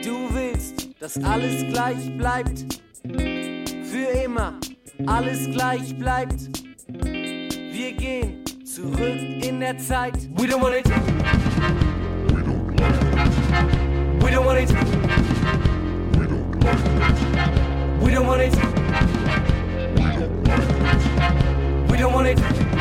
Du 0.02 0.34
willst, 0.34 0.88
dass 1.00 1.22
alles 1.22 1.62
gleich 1.72 2.16
bleibt. 2.16 2.82
Für 3.04 4.24
immer 4.24 4.58
alles 5.06 5.50
gleich 5.50 5.98
bleibt. 5.98 6.50
Wir 7.82 7.92
gehen 7.94 8.44
zurück 8.64 9.44
in 9.44 9.58
der 9.58 9.76
Zeit. 9.76 10.14
We 10.38 10.46
don't 10.46 10.62
want 10.62 10.76
it. 10.76 10.86
We 14.22 14.30
don't 14.30 14.44
want 14.46 14.60
it. 14.60 14.70
We 18.00 18.12
don't 18.12 18.26
want 18.28 18.40
it. 18.40 18.54
We 21.90 21.96
don't 21.98 22.12
want 22.14 22.28
it. 22.28 22.71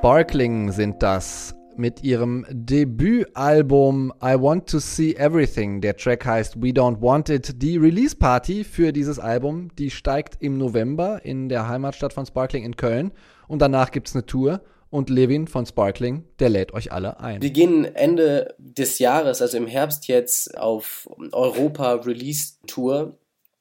Sparkling 0.00 0.72
sind 0.72 1.02
das 1.02 1.54
mit 1.76 2.02
ihrem 2.02 2.46
Debütalbum 2.48 4.14
I 4.24 4.34
Want 4.40 4.66
to 4.70 4.78
See 4.78 5.12
Everything. 5.12 5.82
Der 5.82 5.94
Track 5.94 6.24
heißt 6.24 6.56
We 6.56 6.68
Don't 6.68 7.02
Want 7.02 7.28
It. 7.28 7.60
Die 7.60 7.76
Release 7.76 8.16
Party 8.16 8.64
für 8.64 8.94
dieses 8.94 9.18
Album, 9.18 9.68
die 9.78 9.90
steigt 9.90 10.38
im 10.40 10.56
November 10.56 11.22
in 11.22 11.50
der 11.50 11.68
Heimatstadt 11.68 12.14
von 12.14 12.24
Sparkling 12.24 12.64
in 12.64 12.76
Köln 12.76 13.12
und 13.46 13.60
danach 13.60 13.90
gibt's 13.90 14.14
eine 14.14 14.24
Tour 14.24 14.62
und 14.88 15.10
Levin 15.10 15.46
von 15.46 15.66
Sparkling, 15.66 16.24
der 16.38 16.48
lädt 16.48 16.72
euch 16.72 16.92
alle 16.92 17.20
ein. 17.20 17.42
Wir 17.42 17.50
gehen 17.50 17.84
Ende 17.84 18.54
des 18.58 19.00
Jahres, 19.00 19.42
also 19.42 19.58
im 19.58 19.66
Herbst 19.66 20.08
jetzt, 20.08 20.56
auf 20.58 21.10
Europa 21.32 21.92
Release 21.92 22.54
Tour. 22.66 23.18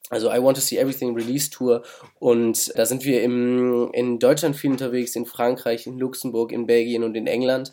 Also 0.10 0.32
I 0.32 0.41
Want 0.41 0.57
to 0.57 0.62
See 0.62 0.78
Everything 0.78 1.16
Release 1.16 1.49
Tour. 1.49 1.84
Und 2.20 2.76
da 2.76 2.86
sind 2.86 3.05
wir 3.05 3.22
im, 3.24 3.91
in 3.93 4.20
Deutschland 4.20 4.55
viel 4.55 4.72
unterwegs, 4.72 5.16
in 5.16 5.26
Frankreich, 5.26 5.88
in 5.88 5.97
Luxemburg, 5.97 6.51
in 6.51 6.66
Belgien 6.66 7.03
und 7.03 7.16
in 7.16 7.28
England. 7.28 7.72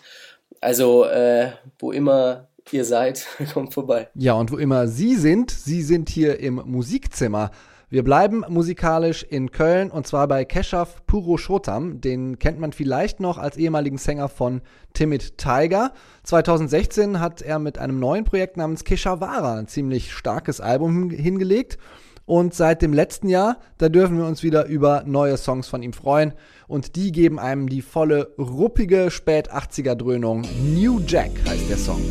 Also 0.61 1.05
äh, 1.05 1.53
wo 1.79 1.93
immer 1.93 2.49
ihr 2.73 2.85
seid, 2.85 3.27
kommt 3.55 3.75
vorbei. 3.75 4.09
Ja, 4.15 4.35
und 4.35 4.53
wo 4.53 4.57
immer 4.57 4.87
Sie 4.89 5.15
sind, 5.15 5.51
Sie 5.51 5.83
sind 5.83 6.09
hier 6.09 6.41
im 6.41 6.57
Musikzimmer. 6.65 7.51
Wir 7.89 8.03
bleiben 8.03 8.45
musikalisch 8.49 9.23
in 9.23 9.53
Köln 9.53 9.93
und 9.93 10.09
zwar 10.09 10.27
bei 10.27 10.45
Keshav 10.45 11.07
Purushotam. 11.07 12.01
Den 12.01 12.41
kennt 12.41 12.59
man 12.59 12.73
vielleicht 12.73 13.21
noch 13.21 13.39
als 13.39 13.57
ehemaligen 13.57 13.97
Sänger 13.97 14.29
von 14.29 14.61
Timid 14.93 15.39
Tiger. 15.39 15.93
2016 16.25 17.21
hat 17.21 17.43
er 17.43 17.61
mit 17.61 17.79
einem 17.79 18.01
neuen 18.01 18.25
Projekt 18.25 18.57
namens 18.57 18.83
Keshavara 18.83 19.55
ein 19.55 19.69
ziemlich 19.69 20.13
starkes 20.13 20.61
Album 20.61 21.11
hingelegt. 21.11 21.79
Und 22.27 22.55
seit 22.55 22.83
dem 22.83 22.93
letzten 22.93 23.29
Jahr, 23.29 23.59
da 23.79 23.89
dürfen 23.89 24.19
wir 24.19 24.27
uns 24.27 24.43
wieder 24.43 24.67
über 24.67 25.05
neue 25.07 25.37
Songs 25.37 25.69
von 25.69 25.83
ihm 25.83 25.93
freuen. 25.93 26.35
Und 26.67 26.97
die 26.97 27.13
geben 27.13 27.39
einem 27.39 27.69
die 27.69 27.83
volle, 27.83 28.35
ruppige 28.37 29.11
Spät-80er-Dröhnung. 29.13 30.43
New 30.75 31.01
Jack 31.07 31.31
heißt 31.47 31.71
der 31.71 31.79
Song. 31.79 32.03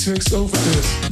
Sinks 0.00 0.32
over 0.32 0.56
this. 0.56 1.04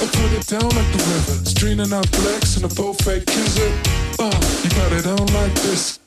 I 0.00 0.06
put 0.06 0.32
it 0.32 0.46
down 0.46 0.70
like 0.70 0.90
the 0.90 1.04
river, 1.12 1.44
streaming 1.44 1.92
out 1.92 2.08
flex 2.16 2.56
and 2.56 2.64
a 2.64 2.68
full 2.68 2.94
fake 2.94 3.26
kiss 3.26 3.58
it. 3.58 3.88
Uh, 4.18 4.32
you 4.64 4.70
got 4.70 4.92
it 4.92 5.06
on 5.06 5.26
like 5.34 5.54
this. 5.56 6.05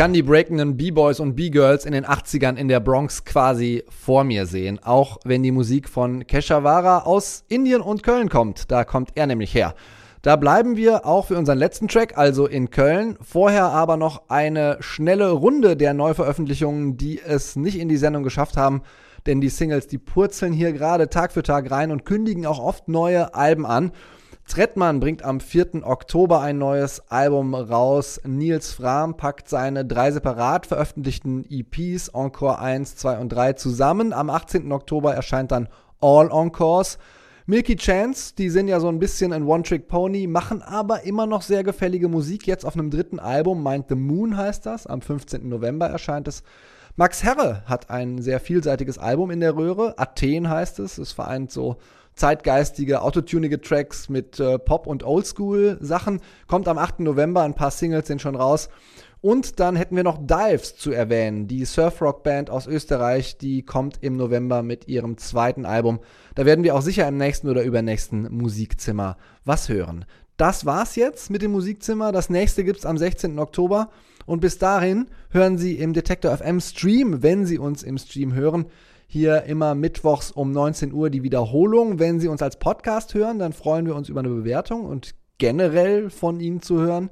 Kann 0.00 0.14
die 0.14 0.22
breakenden 0.22 0.78
B-Boys 0.78 1.20
und 1.20 1.36
B-Girls 1.36 1.84
in 1.84 1.92
den 1.92 2.06
80ern 2.06 2.56
in 2.56 2.68
der 2.68 2.80
Bronx 2.80 3.26
quasi 3.26 3.84
vor 3.90 4.24
mir 4.24 4.46
sehen, 4.46 4.80
auch 4.82 5.18
wenn 5.26 5.42
die 5.42 5.50
Musik 5.50 5.90
von 5.90 6.26
Keshavara 6.26 7.00
aus 7.00 7.44
Indien 7.48 7.82
und 7.82 8.02
Köln 8.02 8.30
kommt. 8.30 8.70
Da 8.70 8.84
kommt 8.84 9.10
er 9.14 9.26
nämlich 9.26 9.54
her. 9.54 9.74
Da 10.22 10.36
bleiben 10.36 10.78
wir 10.78 11.04
auch 11.04 11.26
für 11.26 11.36
unseren 11.36 11.58
letzten 11.58 11.86
Track, 11.86 12.16
also 12.16 12.46
in 12.46 12.70
Köln. 12.70 13.18
Vorher 13.20 13.66
aber 13.66 13.98
noch 13.98 14.30
eine 14.30 14.78
schnelle 14.80 15.32
Runde 15.32 15.76
der 15.76 15.92
Neuveröffentlichungen, 15.92 16.96
die 16.96 17.20
es 17.20 17.56
nicht 17.56 17.78
in 17.78 17.90
die 17.90 17.98
Sendung 17.98 18.22
geschafft 18.22 18.56
haben. 18.56 18.80
Denn 19.26 19.42
die 19.42 19.50
Singles, 19.50 19.86
die 19.86 19.98
purzeln 19.98 20.54
hier 20.54 20.72
gerade 20.72 21.10
Tag 21.10 21.30
für 21.30 21.42
Tag 21.42 21.70
rein 21.70 21.90
und 21.90 22.06
kündigen 22.06 22.46
auch 22.46 22.58
oft 22.58 22.88
neue 22.88 23.34
Alben 23.34 23.66
an. 23.66 23.92
Trettmann 24.50 24.98
bringt 24.98 25.22
am 25.22 25.38
4. 25.38 25.86
Oktober 25.86 26.40
ein 26.40 26.58
neues 26.58 27.08
Album 27.08 27.54
raus. 27.54 28.20
Nils 28.26 28.72
Fram 28.72 29.16
packt 29.16 29.48
seine 29.48 29.84
drei 29.84 30.10
separat 30.10 30.66
veröffentlichten 30.66 31.44
EPs 31.48 32.08
Encore 32.08 32.58
1, 32.58 32.96
2 32.96 33.18
und 33.18 33.28
3 33.28 33.52
zusammen. 33.52 34.12
Am 34.12 34.28
18. 34.28 34.72
Oktober 34.72 35.14
erscheint 35.14 35.52
dann 35.52 35.68
All 36.00 36.28
Encores. 36.32 36.98
Milky 37.46 37.76
Chance, 37.76 38.34
die 38.36 38.50
sind 38.50 38.66
ja 38.66 38.80
so 38.80 38.88
ein 38.88 38.98
bisschen 38.98 39.32
ein 39.32 39.44
One-Trick-Pony, 39.44 40.26
machen 40.26 40.62
aber 40.62 41.04
immer 41.04 41.26
noch 41.26 41.42
sehr 41.42 41.62
gefällige 41.62 42.08
Musik. 42.08 42.48
Jetzt 42.48 42.64
auf 42.64 42.74
einem 42.74 42.90
dritten 42.90 43.20
Album, 43.20 43.62
Mind 43.62 43.86
the 43.88 43.94
Moon 43.94 44.36
heißt 44.36 44.66
das. 44.66 44.84
Am 44.84 45.00
15. 45.00 45.48
November 45.48 45.86
erscheint 45.86 46.26
es. 46.26 46.42
Max 46.96 47.22
Herre 47.22 47.62
hat 47.66 47.88
ein 47.88 48.20
sehr 48.20 48.40
vielseitiges 48.40 48.98
Album 48.98 49.30
in 49.30 49.38
der 49.38 49.54
Röhre. 49.54 49.94
Athen 49.96 50.50
heißt 50.50 50.80
es. 50.80 50.98
Es 50.98 51.12
vereint 51.12 51.52
so 51.52 51.76
zeitgeistige, 52.14 53.02
autotunige 53.02 53.60
Tracks 53.60 54.08
mit 54.08 54.38
äh, 54.40 54.58
Pop- 54.58 54.86
und 54.86 55.02
Oldschool-Sachen. 55.02 56.20
Kommt 56.46 56.68
am 56.68 56.78
8. 56.78 57.00
November, 57.00 57.42
ein 57.42 57.54
paar 57.54 57.70
Singles 57.70 58.06
sind 58.06 58.20
schon 58.20 58.36
raus. 58.36 58.68
Und 59.22 59.60
dann 59.60 59.76
hätten 59.76 59.96
wir 59.96 60.04
noch 60.04 60.18
Dives 60.18 60.76
zu 60.76 60.92
erwähnen, 60.92 61.46
die 61.46 61.66
Surfrock-Band 61.66 62.48
aus 62.48 62.66
Österreich, 62.66 63.36
die 63.36 63.62
kommt 63.62 63.98
im 64.00 64.16
November 64.16 64.62
mit 64.62 64.88
ihrem 64.88 65.18
zweiten 65.18 65.66
Album. 65.66 66.00
Da 66.34 66.46
werden 66.46 66.64
wir 66.64 66.74
auch 66.74 66.80
sicher 66.80 67.06
im 67.06 67.18
nächsten 67.18 67.48
oder 67.48 67.62
übernächsten 67.62 68.34
Musikzimmer 68.34 69.18
was 69.44 69.68
hören. 69.68 70.06
Das 70.38 70.64
war's 70.64 70.96
jetzt 70.96 71.28
mit 71.28 71.42
dem 71.42 71.50
Musikzimmer. 71.50 72.12
Das 72.12 72.30
nächste 72.30 72.64
gibt's 72.64 72.86
am 72.86 72.96
16. 72.96 73.38
Oktober. 73.38 73.90
Und 74.24 74.40
bis 74.40 74.56
dahin 74.56 75.06
hören 75.28 75.58
Sie 75.58 75.74
im 75.74 75.92
Detektor 75.92 76.34
FM 76.34 76.60
Stream, 76.60 77.22
wenn 77.22 77.44
Sie 77.44 77.58
uns 77.58 77.82
im 77.82 77.98
Stream 77.98 78.32
hören, 78.32 78.66
hier 79.12 79.42
immer 79.42 79.74
mittwochs 79.74 80.30
um 80.30 80.52
19 80.52 80.92
Uhr 80.92 81.10
die 81.10 81.24
Wiederholung. 81.24 81.98
Wenn 81.98 82.20
Sie 82.20 82.28
uns 82.28 82.42
als 82.42 82.60
Podcast 82.60 83.12
hören, 83.12 83.40
dann 83.40 83.52
freuen 83.52 83.84
wir 83.84 83.96
uns 83.96 84.08
über 84.08 84.20
eine 84.20 84.28
Bewertung 84.28 84.84
und 84.84 85.16
generell 85.38 86.10
von 86.10 86.38
Ihnen 86.38 86.62
zu 86.62 86.78
hören. 86.78 87.10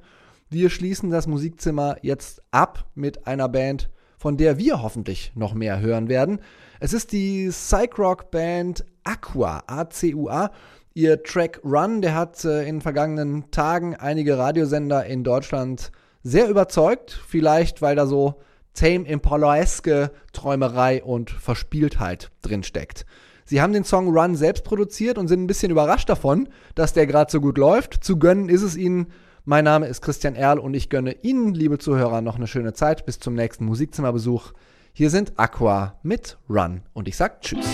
Wir 0.49 0.70
schließen 0.70 1.11
das 1.11 1.26
Musikzimmer 1.26 1.96
jetzt 2.03 2.40
ab 2.53 2.86
mit 2.94 3.26
einer 3.26 3.49
Band, 3.49 3.90
von 4.16 4.36
der 4.36 4.59
wir 4.59 4.80
hoffentlich 4.80 5.32
noch 5.34 5.55
mehr 5.55 5.80
hören 5.80 6.09
werden. 6.09 6.38
Es 6.78 6.92
ist 6.92 7.11
die 7.11 7.49
Psych-Rock-Band 7.49 8.84
Aqua, 9.03 9.64
A-C-U-A. 9.66 10.53
Ihr 10.94 11.24
Track 11.24 11.61
Run, 11.64 12.01
der 12.01 12.14
hat 12.14 12.44
äh, 12.44 12.61
in 12.61 12.76
den 12.76 12.80
vergangenen 12.80 13.51
Tagen 13.51 13.96
einige 13.96 14.38
Radiosender 14.38 15.05
in 15.05 15.24
Deutschland 15.24 15.90
sehr 16.22 16.49
überzeugt. 16.49 17.20
Vielleicht, 17.26 17.82
weil 17.82 17.96
da 17.96 18.07
so 18.07 18.36
Tame 18.78 19.08
Impala-eske 19.08 20.12
Träumerei 20.32 21.02
und 21.02 21.30
Verspieltheit 21.30 22.30
drinsteckt. 22.42 23.06
Sie 23.44 23.60
haben 23.60 23.72
den 23.72 23.82
Song 23.82 24.16
Run 24.16 24.36
selbst 24.36 24.62
produziert 24.62 25.18
und 25.18 25.26
sind 25.26 25.42
ein 25.42 25.46
bisschen 25.48 25.72
überrascht 25.72 26.08
davon, 26.08 26.48
dass 26.76 26.92
der 26.92 27.08
gerade 27.08 27.28
so 27.28 27.40
gut 27.40 27.58
läuft. 27.58 28.04
Zu 28.04 28.18
gönnen 28.18 28.48
ist 28.48 28.62
es 28.62 28.76
ihnen. 28.76 29.08
Mein 29.44 29.64
Name 29.64 29.88
ist 29.88 30.00
Christian 30.00 30.36
Erl 30.36 30.60
und 30.60 30.74
ich 30.74 30.90
gönne 30.90 31.16
Ihnen, 31.22 31.54
liebe 31.54 31.78
Zuhörer, 31.78 32.20
noch 32.20 32.36
eine 32.36 32.46
schöne 32.46 32.72
Zeit 32.72 33.04
bis 33.04 33.18
zum 33.18 33.34
nächsten 33.34 33.64
Musikzimmerbesuch. 33.64 34.52
Hier 34.92 35.10
sind 35.10 35.32
Aqua 35.36 35.98
mit 36.04 36.38
Run 36.48 36.82
und 36.92 37.08
ich 37.08 37.16
sag 37.16 37.40
Tschüss. 37.40 37.66